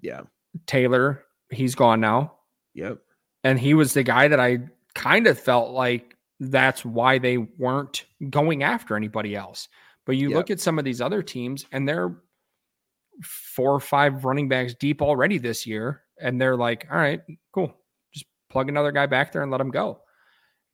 [0.00, 0.22] Yeah.
[0.66, 2.34] Taylor, he's gone now.
[2.74, 2.98] Yep.
[3.42, 4.58] And he was the guy that I
[4.94, 9.68] kind of felt like that's why they weren't going after anybody else.
[10.06, 10.36] But you yep.
[10.36, 12.14] look at some of these other teams and they're
[13.22, 16.02] four or five running backs deep already this year.
[16.20, 17.20] And they're like, all right,
[17.52, 17.74] cool.
[18.12, 20.00] Just plug another guy back there and let him go.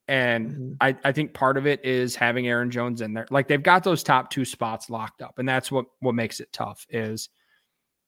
[0.08, 0.72] And mm-hmm.
[0.80, 3.26] I, I think part of it is having Aaron Jones in there.
[3.30, 5.38] Like they've got those top two spots locked up.
[5.38, 7.28] And that's what what makes it tough is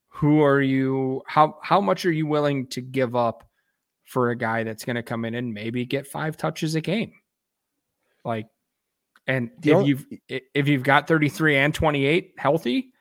[0.08, 3.48] who are you how how much are you willing to give up
[4.04, 7.12] for a guy that's going to come in and maybe get five touches a game?
[8.24, 8.48] Like
[9.26, 12.92] and the if only, you've if you've got 33 and 28 healthy,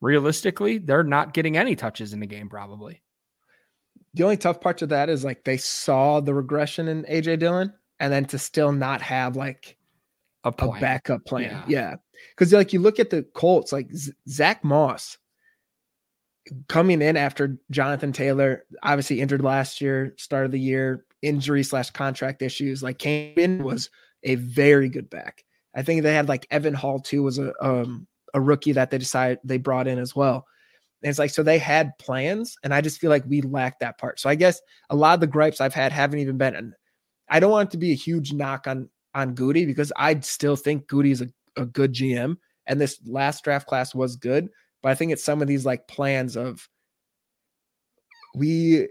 [0.00, 3.02] realistically, they're not getting any touches in the game probably.
[4.14, 7.72] The only tough part to that is like they saw the regression in AJ Dillon
[7.98, 9.76] and then to still not have like
[10.44, 11.62] a, a backup plan.
[11.66, 11.96] Yeah.
[12.36, 15.16] Because like you look at the Colts, like Z- Zach Moss
[16.68, 21.90] coming in after Jonathan Taylor, obviously injured last year, start of the year, injury slash
[21.90, 23.88] contract issues, like came in was
[24.24, 25.44] a very good back.
[25.74, 28.98] I think they had like Evan Hull too was a um a rookie that they
[28.98, 30.46] decided they brought in as well.
[31.02, 33.98] And it's like so they had plans, and I just feel like we lacked that
[33.98, 34.20] part.
[34.20, 36.74] So I guess a lot of the gripes I've had haven't even been
[37.28, 40.56] I don't want it to be a huge knock on on Gutey because I still
[40.56, 44.48] think Gutey is a, a good GM and this last draft class was good.
[44.82, 46.68] But I think it's some of these like plans of
[48.34, 48.88] we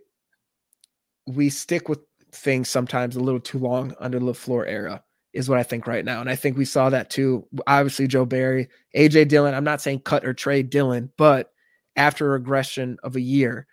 [1.28, 2.00] we stick with
[2.32, 6.04] things sometimes a little too long under the LaFleur era is what I think right
[6.04, 6.22] now.
[6.22, 7.48] And I think we saw that too.
[7.68, 9.54] Obviously, Joe Barry, AJ Dillon.
[9.54, 11.52] I'm not saying cut or trade Dillon, but
[11.96, 13.68] after a regression of a year,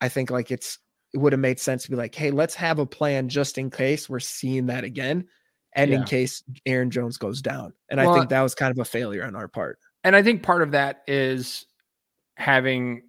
[0.00, 0.78] I think like it's
[1.12, 3.70] it would have made sense to be like, hey, let's have a plan just in
[3.70, 5.26] case we're seeing that again.
[5.74, 5.98] And yeah.
[5.98, 7.72] in case Aaron Jones goes down.
[7.88, 9.78] And well, I think that was kind of a failure on our part.
[10.04, 11.66] And I think part of that is
[12.36, 13.02] having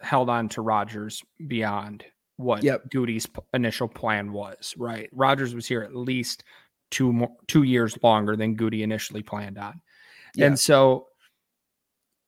[0.00, 2.04] held on to Rodgers beyond
[2.36, 2.90] what Yep.
[2.90, 5.08] Gutey's p- initial plan was, right?
[5.12, 6.44] Rodgers was here at least
[6.90, 9.80] two more two years longer than Gutey initially planned on.
[10.34, 10.46] Yeah.
[10.46, 11.08] And so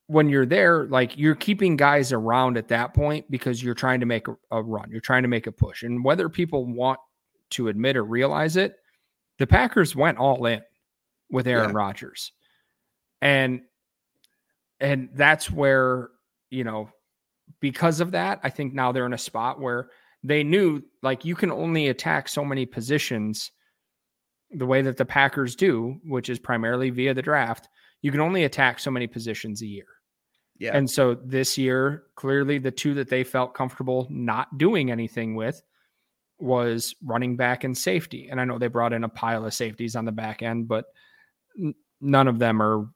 [0.07, 4.05] when you're there, like you're keeping guys around at that point because you're trying to
[4.05, 5.83] make a, a run, you're trying to make a push.
[5.83, 6.99] And whether people want
[7.51, 8.75] to admit or realize it,
[9.37, 10.61] the Packers went all in
[11.29, 11.75] with Aaron Yeah.
[11.77, 12.33] Rodgers.
[13.21, 13.61] And
[14.79, 16.09] and that's where,
[16.49, 16.89] you know,
[17.59, 19.89] because of that, I think now they're in a spot where
[20.23, 23.51] they knew like you can only attack so many positions
[24.53, 27.69] the way that the Packers do, which is primarily via the draft.
[28.01, 29.85] You can only attack so many positions a year.
[30.59, 30.75] Yeah.
[30.75, 35.61] And so this year, clearly the two that they felt comfortable not doing anything with
[36.39, 38.27] was running back and safety.
[38.29, 40.85] And I know they brought in a pile of safeties on the back end, but
[41.59, 42.87] n- none of them are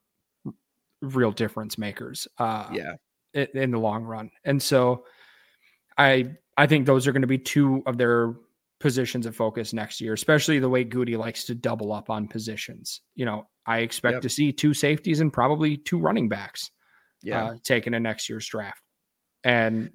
[1.00, 2.28] real difference makers.
[2.38, 2.94] Uh, yeah.
[3.34, 4.30] i- in the long run.
[4.44, 5.04] And so
[5.98, 8.34] I I think those are going to be two of their
[8.86, 13.00] positions of focus next year, especially the way Gutey likes to double up on positions.
[13.16, 14.22] You know, I expect Yep.
[14.22, 16.70] to see two safeties and probably two running backs
[17.22, 17.44] Yeah.
[17.44, 18.80] uh, taken in next year's draft.
[19.42, 19.90] And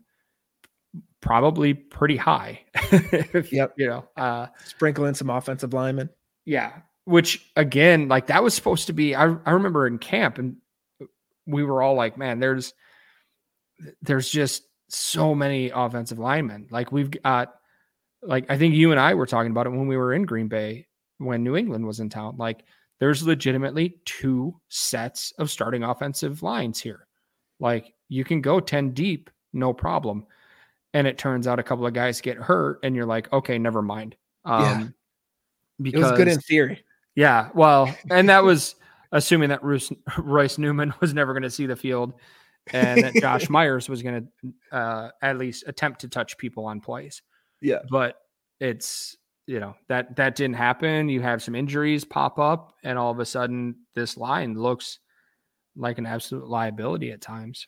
[1.21, 2.61] probably pretty high.
[2.91, 3.73] If, Yep.
[3.77, 6.09] You know, uh Sprinkle in some offensive linemen.
[6.45, 6.71] yeah,
[7.05, 9.15] which again, like that was supposed to be.
[9.15, 10.57] I I remember in camp, and
[11.45, 12.73] we were all like, "Man, there's
[14.01, 16.67] there's just so many offensive linemen.
[16.69, 17.53] Like we've got,
[18.23, 20.47] like I think you and I were talking about it when we were in Green
[20.47, 22.35] Bay when New England was in town.
[22.37, 22.63] Like
[22.99, 27.07] there's legitimately two sets of starting offensive lines here.
[27.59, 30.25] Like you can go ten deep, no problem.
[30.93, 33.81] And it turns out a couple of guys get hurt, and you're like, okay, never
[33.81, 34.15] mind.
[34.43, 34.87] Um, Yeah.
[35.81, 36.83] Because It was good in theory.
[37.15, 38.75] yeah, well, and that was
[39.11, 42.13] assuming that Royce, Royce Newman was never going to see the field,
[42.73, 44.27] and that Josh Myers was going
[44.71, 47.21] to uh, at least attempt to touch people on plays.
[47.61, 47.79] Yeah.
[47.89, 48.15] But
[48.59, 51.09] it's you know that that didn't happen.
[51.09, 54.99] You have some injuries pop up, and all of a sudden, this line looks
[55.75, 57.67] like an absolute liability at times.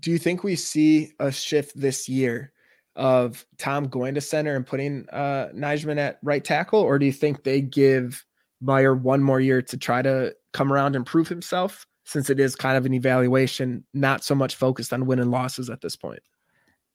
[0.00, 2.52] Do you think we see a shift this year
[2.94, 7.12] of Tom going to center and putting uh Nijman at right tackle, or do you
[7.12, 8.24] think they give
[8.60, 11.86] Meyer one more year to try to come around and prove himself?
[12.04, 15.70] Since it is kind of an evaluation, not so much focused on win and losses
[15.70, 16.20] at this point.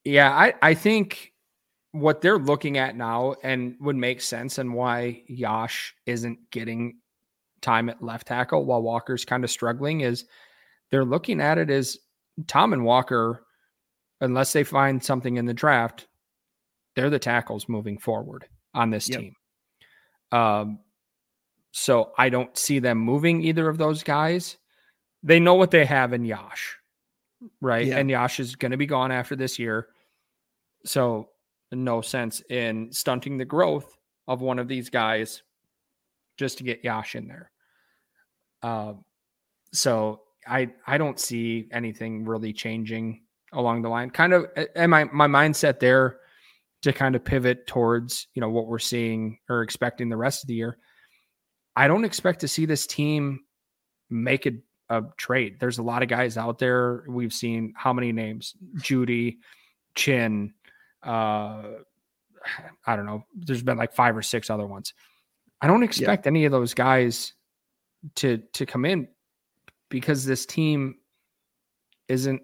[0.03, 1.31] Yeah, I, I think
[1.99, 6.97] what they're looking at now and would make sense and why Yosh isn't getting
[7.61, 10.25] time at left tackle while Walker's kind of struggling is
[10.91, 11.97] they're looking at it as
[12.47, 13.43] Tom and Walker,
[14.21, 16.07] unless they find something in the draft,
[16.95, 19.19] they're the tackles moving forward on this Yep.
[19.19, 19.33] team.
[20.31, 20.79] Um,
[21.71, 24.57] so I don't see them moving either of those guys.
[25.23, 26.77] They know what they have in Yosh,
[27.61, 27.85] right?
[27.85, 27.97] Yeah.
[27.97, 29.87] And Yosh is going to be gone after this year.
[30.85, 31.29] So
[31.71, 33.97] no sense in stunting the growth
[34.27, 35.43] of one of these guys
[36.37, 37.51] just to get Yosh in there.
[38.61, 39.03] Um,
[39.73, 44.09] so I I don't see anything really changing along the line.
[44.09, 44.45] Kind of
[44.75, 46.19] and my my mindset there
[46.83, 50.47] to kind of pivot towards, you know, what we're seeing or expecting the rest of
[50.47, 50.77] the year.
[51.75, 53.41] I don't expect to see this team
[54.09, 54.51] make a,
[54.89, 55.59] a trade.
[55.59, 57.03] There's a lot of guys out there.
[57.07, 58.55] We've seen how many names?
[58.77, 59.37] Jeudy,
[59.95, 60.53] Chin,
[61.03, 61.63] uh
[62.85, 63.25] I don't know.
[63.35, 64.93] There's been like five or six other ones.
[65.61, 67.33] I don't expect any of those guys
[68.15, 69.07] to to come in
[69.89, 70.95] because this team
[72.07, 72.41] isn't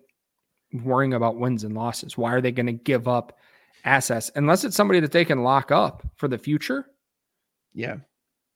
[0.73, 2.17] worrying about wins and losses.
[2.17, 3.37] Why are they going to give up
[3.85, 6.85] assets unless it's somebody that they can lock up for the future?
[7.73, 7.97] Yeah.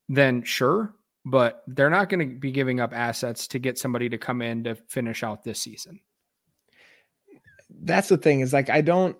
[0.10, 0.96] Then sure,
[1.26, 4.64] but they're not going to be giving up assets to get somebody to come in
[4.64, 6.00] to finish out this season.
[7.70, 9.18] That's the thing is like I don't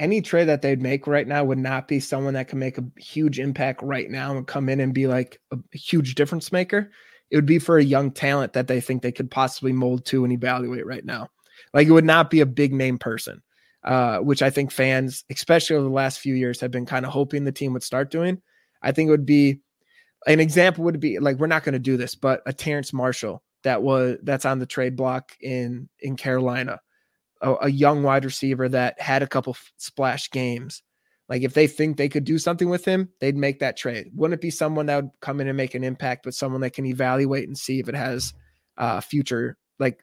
[0.00, 2.84] any trade that they'd make right now would not be someone that can make a
[2.96, 6.90] huge impact right now and come in and be like a huge difference maker.
[7.30, 10.24] It would be for a young talent that they think they could possibly mold to
[10.24, 11.28] and evaluate right now.
[11.72, 13.42] Like it would not be a big name person,
[13.84, 17.12] uh, which I think fans, especially over the last few years, have been kind of
[17.12, 18.42] hoping the team would start doing.
[18.82, 19.60] I think it would be
[20.26, 23.42] an example would be like we're not going to do this, but a Terrace Marshall
[23.62, 26.80] that was that's on the trade block in in Carolina,
[27.44, 30.82] a, a young wide receiver that had a couple splash games.
[31.28, 34.10] Like if they think they could do something with him, they'd make that trade.
[34.14, 36.74] Wouldn't it be someone that would come in and make an impact, but someone that
[36.74, 38.34] can evaluate and see if it has
[38.76, 40.02] uh future like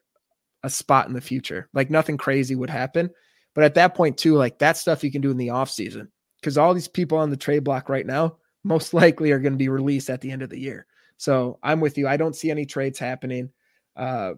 [0.62, 1.68] a spot in the future.
[1.72, 3.10] Like nothing crazy would happen.
[3.54, 6.08] But at that point, too, like that stuff you can do in the offseason.
[6.40, 9.58] Because all these people on the trade block right now most likely are going to
[9.58, 10.86] be released at the end of the year.
[11.16, 12.08] So I'm with you.
[12.08, 13.50] I don't see any trades happening.
[13.96, 14.34] Uh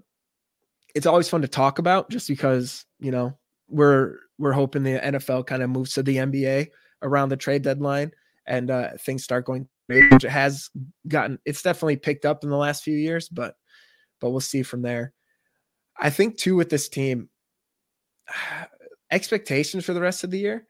[0.95, 3.37] it's always fun to talk about just because, you know,
[3.69, 6.69] we're we're hoping the NFL kind of moves to the NBA
[7.03, 8.13] around the trade deadline
[8.47, 9.69] and uh, things start going.
[9.87, 10.71] Which it has
[11.07, 11.39] gotten.
[11.45, 13.55] It's definitely picked up in the last few years, but
[14.19, 15.13] but we'll see from there.
[15.99, 17.29] I think too with this team,
[19.11, 20.67] expectations for the rest of the year.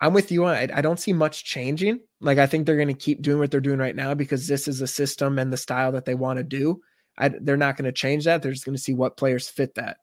[0.00, 0.54] I'm with you on.
[0.54, 2.00] I, I don't see much changing.
[2.20, 4.68] Like I think they're going to keep doing what they're doing right now because this
[4.68, 6.80] is a system and the style that they want to do.
[7.18, 8.42] I, they're not going to change that.
[8.42, 9.98] They're just going to see what players fit that.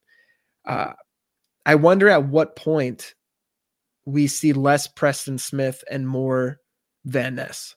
[0.66, 0.94] Uh,
[1.66, 3.16] I wonder at what point
[4.06, 6.60] we see less Preston Smith and more
[7.06, 7.76] Van Ness.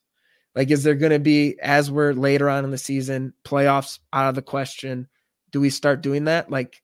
[0.55, 4.28] Like, is there going to be, as we're later on in the season, playoffs out
[4.28, 5.09] of the question?
[5.51, 6.51] Do we start doing that?
[6.51, 6.80] Like,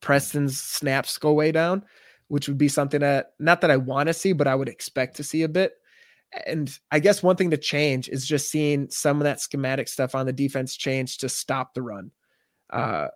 [0.00, 1.84] Preston's snaps go way down,
[2.28, 5.16] which would be something that, not that I want to see, but I would expect
[5.16, 5.72] to see a bit.
[6.46, 10.14] And I guess one thing to change is just seeing some of that schematic stuff
[10.14, 12.10] on the defense change to stop the run.
[12.70, 13.08] Uh,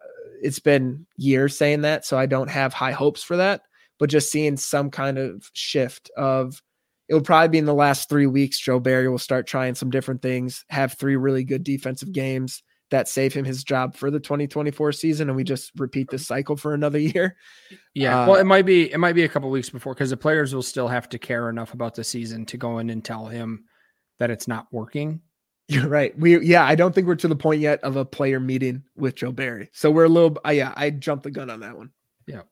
[0.43, 3.63] it's been years saying that, so I don't have high hopes for that.
[3.99, 6.61] But just seeing some kind of shift of
[7.09, 8.59] it will probably be in the last three weeks.
[8.59, 12.63] Joe Barry will start trying some different things, have three really good defensive games
[12.95, 16.57] that save him his job for the 2024 season, and we just repeat this cycle
[16.57, 17.37] for another year.
[17.93, 20.17] Yeah, uh, well, it might be it might be a couple weeks before because the
[20.17, 23.27] players will still have to care enough about the season to go in and tell
[23.27, 23.65] him
[24.21, 25.21] that it's not working.
[25.69, 26.17] You're right.
[26.17, 29.17] We yeah, I don't think we're to the point yet of a player meeting with
[29.17, 29.71] Joe Barry.
[29.73, 31.91] So we're a little uh, yeah, I jumped the gun on that one.
[32.29, 32.43] Yeah.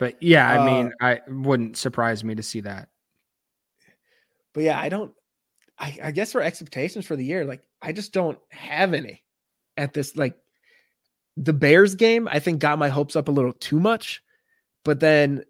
[0.00, 2.88] But yeah, I uh, mean, I wouldn't surprise me to see that.
[4.54, 5.12] But yeah, I don't.
[5.78, 9.22] I, I guess for expectations for the year, like I just don't have any
[9.78, 10.16] at this.
[10.16, 10.36] Like
[11.36, 14.22] the Bears game, I think got my hopes up a little too much.
[14.84, 15.44] But then,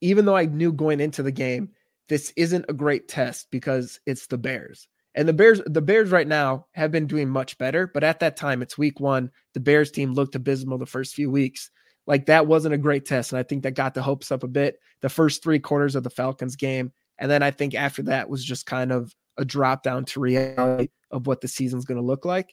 [0.00, 1.70] even though I knew going into the game,
[2.08, 4.88] this isn't a great test because it's the Bears.
[5.14, 8.36] And the Bears, the Bears right now have been doing much better, but at that
[8.36, 9.30] time, it's week one.
[9.54, 11.70] The Bears team looked abysmal the first few weeks.
[12.06, 13.32] Like that wasn't a great test.
[13.32, 14.78] And I think that got the hopes up a bit.
[15.02, 16.92] The first three quarters of the Falcons game
[17.22, 20.88] and then I think after that was just kind of a drop down to reality
[21.12, 22.52] of what the season's going to look like.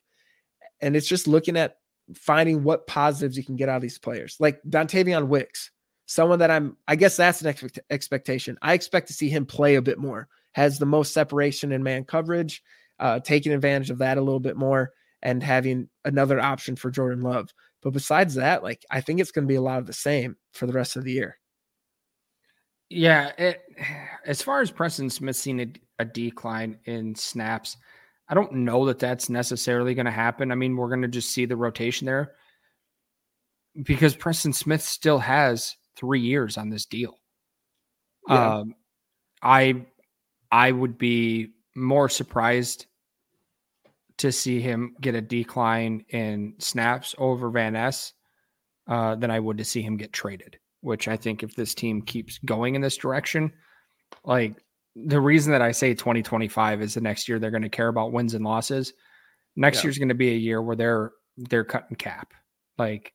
[0.82, 1.78] And it's just looking at
[2.16, 4.36] finding what positives you can get out of these players.
[4.40, 5.72] Like Dontayvion Wicks,
[6.06, 8.58] someone that I'm, I guess that's an expect, expectation.
[8.62, 12.04] I expect to see him play a bit more, has the most separation in man
[12.06, 12.64] coverage,
[13.00, 17.22] uh, taking advantage of that a little bit more and having another option for Jordan
[17.22, 17.50] Love.
[17.82, 20.36] But besides that, like I think it's going to be a lot of the same
[20.54, 21.38] for the rest of the year.
[22.90, 23.62] Yeah, it,
[24.26, 25.68] as far as Preston Smith seeing a,
[26.00, 27.78] a, decline in snaps,
[28.30, 30.52] I don't know that that's necessarily going to happen.
[30.52, 32.34] I mean, we're going to just see the rotation there
[33.82, 37.16] because Preston Smith still has three years on this deal.
[38.28, 38.58] Yeah.
[38.58, 38.76] Um,
[39.42, 39.86] I
[40.52, 42.86] I would be more surprised
[44.18, 48.14] to see him get a decline in snaps over Van Ness
[48.88, 52.02] uh, than I would to see him get traded which I think if this team
[52.02, 53.52] keeps going in this direction,
[54.24, 54.56] like
[54.96, 58.12] the reason that I say 2025 is the next year they're going to care about
[58.12, 58.94] wins and losses.
[59.56, 59.84] Next yeah.
[59.84, 62.34] year's going to be a year where they're they're cutting cap.
[62.78, 63.14] Like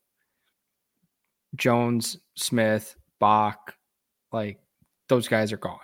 [1.56, 3.74] Jones, Smith, Bach,
[4.32, 4.58] like
[5.08, 5.78] those guys are gone.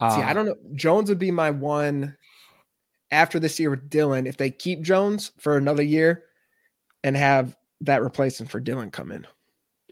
[0.00, 0.56] See, I um, don't know.
[0.74, 2.16] Jones would be my one
[3.10, 4.26] after this year with Dillon.
[4.26, 6.24] If they keep Jones for another year
[7.04, 9.26] and have that replacement for Dillon come in.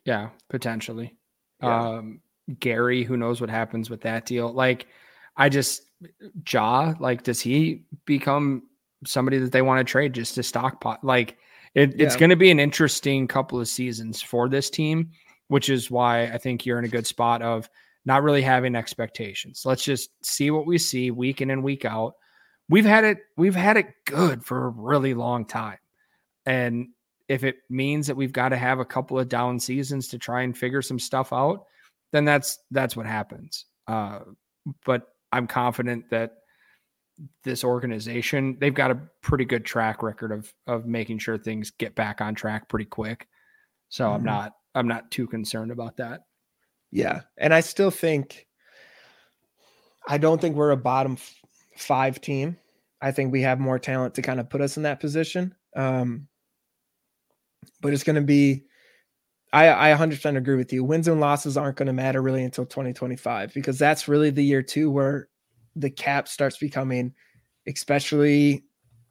[0.07, 1.15] Yeah, potentially.
[1.63, 1.89] Yeah.
[1.89, 2.21] Um,
[2.61, 4.53] Gary, who knows what happens with that deal?
[4.53, 4.87] Like,
[5.37, 5.83] I just
[6.43, 8.63] Jaw, like, does he become
[9.05, 11.03] somebody that they want to trade just to stockpot?
[11.05, 11.39] Like,
[11.75, 12.07] it, yeah.
[12.07, 15.11] it's going to be an interesting couple of seasons for this team,
[15.49, 17.69] which is why I think you're in a good spot of
[18.05, 19.63] not really having expectations.
[19.65, 22.15] Let's just see what we see week in and week out.
[22.69, 25.79] We've had it, we've had it good for a really long time.
[26.47, 26.89] And
[27.29, 30.43] if it means that we've got to have a couple of down seasons to try
[30.43, 31.67] and figure some stuff out,
[32.13, 33.67] then that's that's what happens.
[33.87, 34.21] Uh,
[34.85, 36.33] but I'm confident that
[37.43, 41.95] this organization they've got a pretty good track record of of making sure things get
[41.95, 43.27] back on track pretty quick.
[43.89, 44.15] So mm-hmm.
[44.15, 46.23] I'm not I'm not too concerned about that.
[46.91, 48.47] Yeah, and I still think
[50.07, 51.35] I don't think we're a bottom f-
[51.77, 52.57] five team.
[53.01, 55.55] I think we have more talent to kind of put us in that position.
[55.77, 56.29] Um,
[57.81, 58.65] but it's going to be
[59.53, 60.85] I, I 100% agree with you.
[60.85, 64.63] Wins and losses aren't going to matter really until 2025 because that's really the year
[64.63, 65.29] too where
[65.75, 67.15] the cap starts becoming
[67.67, 68.65] especially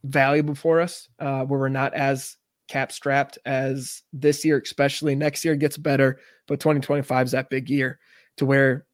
[0.03, 5.43] valuable for us, uh, where we're not as cap strapped as this year, especially next
[5.43, 7.99] year gets better, but 2025 is that big year
[8.37, 8.85] to where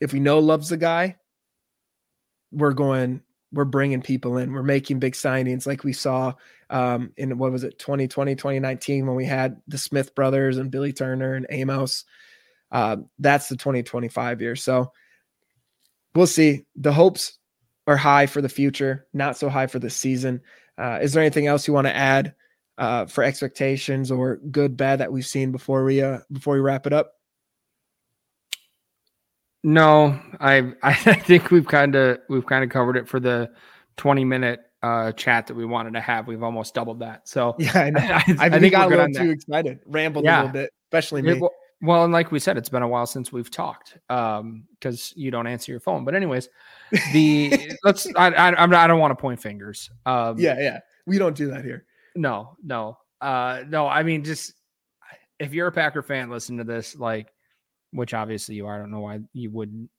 [0.00, 1.16] if we know loves the guy,
[2.52, 3.22] we're going
[3.52, 4.52] we're bringing people in.
[4.52, 6.34] We're making big signings like we saw
[6.70, 10.92] um, in what was it, 2020, 2019, when we had the Smith brothers and Billy
[10.92, 12.04] Turner and Amos.
[12.70, 14.56] uh, that's the 2025 year.
[14.56, 14.92] So
[16.14, 16.64] we'll see.
[16.76, 17.38] The hopes
[17.86, 20.40] are high for the future, not so high for the season.
[20.78, 22.34] Uh, is there anything else you want to add
[22.78, 26.86] uh, for expectations or good, bad that we've seen before we uh, before we wrap
[26.86, 27.19] it up?
[29.62, 33.50] No, I I think we've kind of we've kind of covered it for the
[33.96, 36.26] 20 minute uh, chat that we wanted to have.
[36.26, 37.28] We've almost doubled that.
[37.28, 38.00] So yeah, I, know.
[38.00, 39.30] I, I, I think got a little too that.
[39.30, 40.36] excited, rambled yeah.
[40.36, 41.34] a little bit, especially me.
[41.34, 41.52] well,
[41.82, 45.30] well, and like we said, it's been a while since we've talked um, because you
[45.30, 46.04] don't answer your phone.
[46.04, 46.48] But anyways,
[47.12, 49.90] the let's I, I not, I don't want to point fingers.
[50.04, 51.86] Um, yeah, yeah, we don't do that here.
[52.16, 53.86] No, no, uh, no.
[53.86, 54.54] I mean, just
[55.38, 56.96] if you're a Packer fan, listen to this.
[56.96, 57.32] Like,
[57.92, 58.74] which obviously you are.
[58.74, 59.90] I don't know why you wouldn't.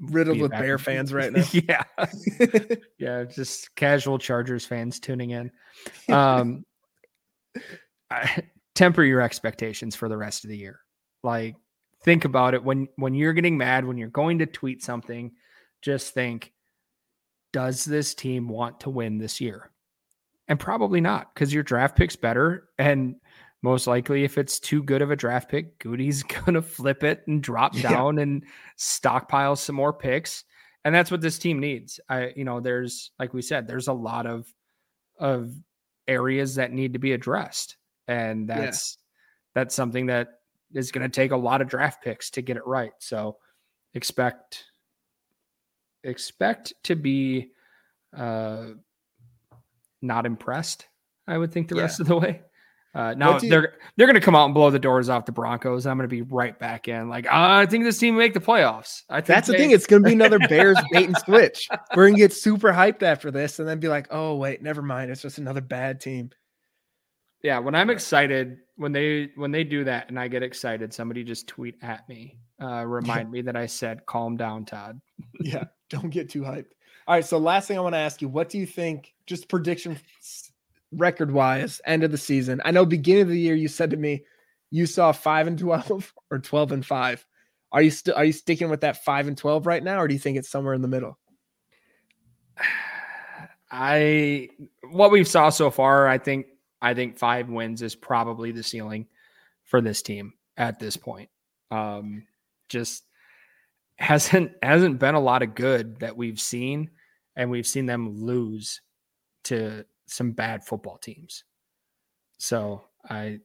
[0.00, 1.44] Riddled with Bear fans right now.
[1.52, 1.84] yeah,
[2.98, 5.50] yeah, just casual Chargers fans tuning in.
[6.08, 6.64] Um,
[8.10, 8.42] I,
[8.74, 10.80] temper your expectations for the rest of the year.
[11.22, 11.56] Like,
[12.02, 15.32] think about it when when you're getting mad, when you're going to tweet something.
[15.80, 16.52] Just think,
[17.52, 19.70] does this team want to win this year?
[20.48, 22.68] And probably not, because your draft pick's better.
[22.78, 23.16] And
[23.64, 27.42] most likely, if it's too good of a draft pick, Gutey's gonna flip it and
[27.42, 28.22] drop down yeah.
[28.22, 28.44] and
[28.76, 30.44] stockpile some more picks.
[30.84, 31.98] And that's what this team needs.
[32.10, 34.46] I, you know, there's like we said, there's a lot of
[35.18, 35.50] of
[36.06, 37.78] areas that need to be addressed.
[38.06, 39.62] And that's yeah.
[39.62, 40.40] that's something that
[40.74, 42.92] is going to take a lot of draft picks to get it right.
[42.98, 43.38] So
[43.94, 44.64] expect
[46.02, 47.48] expect to be
[48.14, 48.66] uh
[50.02, 50.86] not impressed.
[51.26, 51.82] I would think the yeah.
[51.82, 52.42] rest of the way.
[52.94, 55.32] Uh, now you, they're they're going to come out and blow the doors off the
[55.32, 55.84] Broncos.
[55.84, 57.08] I'm going to be right back in.
[57.08, 59.02] Like I think this team make the playoffs.
[59.10, 59.70] I think that's they, the thing.
[59.72, 61.68] It's going to be another Bears bait and switch.
[61.96, 64.80] We're going to get super hyped after this, and then be like, oh wait, never
[64.80, 65.10] mind.
[65.10, 66.30] It's just another bad team.
[67.42, 71.24] Yeah, when I'm excited, when they when they do that, and I get excited, somebody
[71.24, 75.00] just tweet at me, uh, remind me that I said, "Calm down, Todd."
[75.40, 76.70] yeah, don't get too hyped.
[77.08, 77.24] All right.
[77.24, 79.12] So last thing I want to ask you, what do you think?
[79.26, 79.98] Just prediction
[80.96, 82.60] record wise, end of the season.
[82.64, 84.24] I know beginning of the year you said to me
[84.70, 87.24] you saw five and twelve or twelve and five.
[87.70, 90.14] Are you still are you sticking with that five and twelve right now, or do
[90.14, 91.18] you think it's somewhere in the middle?
[93.70, 94.48] I
[94.90, 96.46] what we've saw so far, I think
[96.80, 99.06] I think five wins is probably the ceiling
[99.64, 101.30] for this team at this point.
[101.70, 102.26] Um,
[102.68, 103.04] just
[103.96, 106.90] hasn't hasn't been a lot of good that we've seen,
[107.36, 108.80] and we've seen them lose
[109.44, 111.44] to some bad football teams.
[112.38, 113.40] So I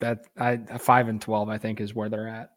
[0.00, 2.50] that I five and twelve I think is where they're at.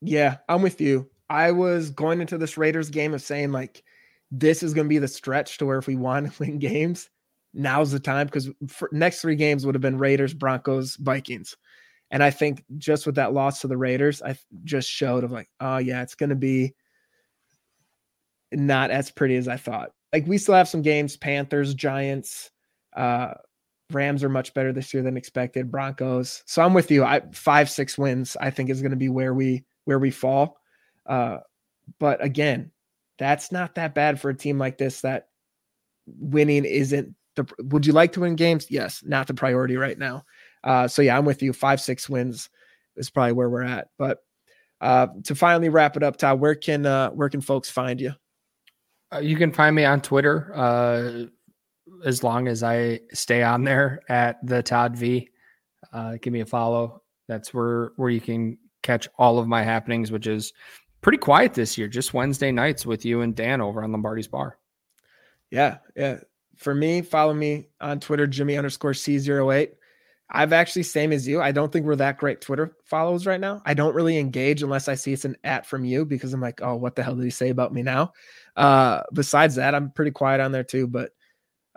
[0.00, 1.08] Yeah, I'm with you.
[1.30, 3.82] I was going into this Raiders game of saying like
[4.30, 7.10] this is going to be the stretch to where if we want to win games,
[7.54, 8.50] now's the time because
[8.92, 11.56] next three games would have been Raiders, Broncos, Vikings.
[12.10, 15.50] And I think just with that loss to the Raiders, I just showed of like,
[15.60, 16.74] oh yeah, it's going to be
[18.50, 22.50] not as pretty as I thought like we still have some games panthers giants
[22.96, 23.34] uh
[23.90, 26.42] rams are much better this year than expected broncos.
[26.46, 27.04] So i'm with you.
[27.04, 30.60] I five six wins i think is going to be where we where we fall.
[31.06, 31.38] Uh
[31.98, 32.70] but again
[33.18, 35.28] that's not that bad for a team like this that
[36.06, 38.70] winning isn't the would you like to win games?
[38.70, 40.24] Yes not the priority right now.
[40.64, 41.52] Uh so yeah i'm with you.
[41.52, 42.50] Five six wins
[42.96, 43.88] is probably where we're at.
[43.98, 44.18] But
[44.80, 48.12] uh to finally wrap it up todd where can uh where can folks find you
[49.20, 51.24] you can find me on Twitter uh,
[52.04, 55.28] as long as I stay on there at the Todd V.
[55.92, 57.02] Uh, give me a follow.
[57.26, 60.52] That's where where you can catch all of my happenings, which is
[61.00, 61.88] pretty quiet this year.
[61.88, 64.58] Just Wednesday nights with you and Dan over on Lombardi's Bar.
[65.50, 66.18] Yeah, yeah.
[66.56, 69.70] For me, follow me on Twitter, Jimmy underscore C08.
[70.30, 71.40] I've actually same as you.
[71.40, 73.62] I don't think we're that great Twitter follows right now.
[73.64, 76.60] I don't really engage unless I see it's an at from you because I'm like,
[76.62, 78.12] oh, what the hell did he say about me now?
[78.58, 80.88] Uh, besides that, I'm pretty quiet on there too.
[80.88, 81.12] But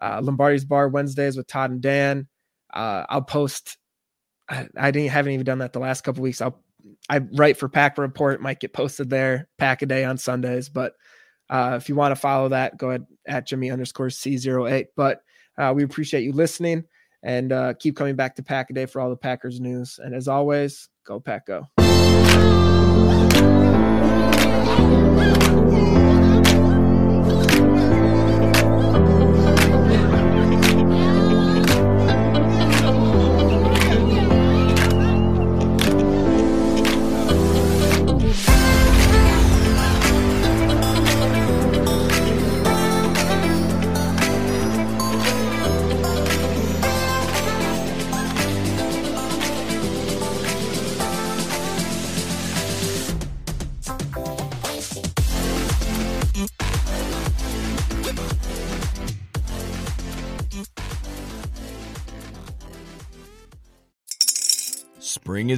[0.02, 2.28] uh, Lombardi's Bar Wednesdays with Todd and Dan.
[2.74, 3.78] Uh, I'll post.
[4.50, 6.42] I, I, didn't haven't even done that the last couple weeks.
[6.42, 6.62] I'll
[7.08, 8.42] I write for Pack Report.
[8.42, 9.48] Might get posted there.
[9.60, 10.70] Pack a day on Sundays.
[10.70, 10.94] But
[11.50, 14.88] uh, if you want to follow that, go ahead at Jimmy underscore C08.
[14.96, 15.22] But
[15.58, 16.84] uh, we appreciate you listening
[17.22, 20.00] and uh, keep coming back to Pack a Day for all the Packers news.
[20.04, 21.81] And as always, go Pack Go.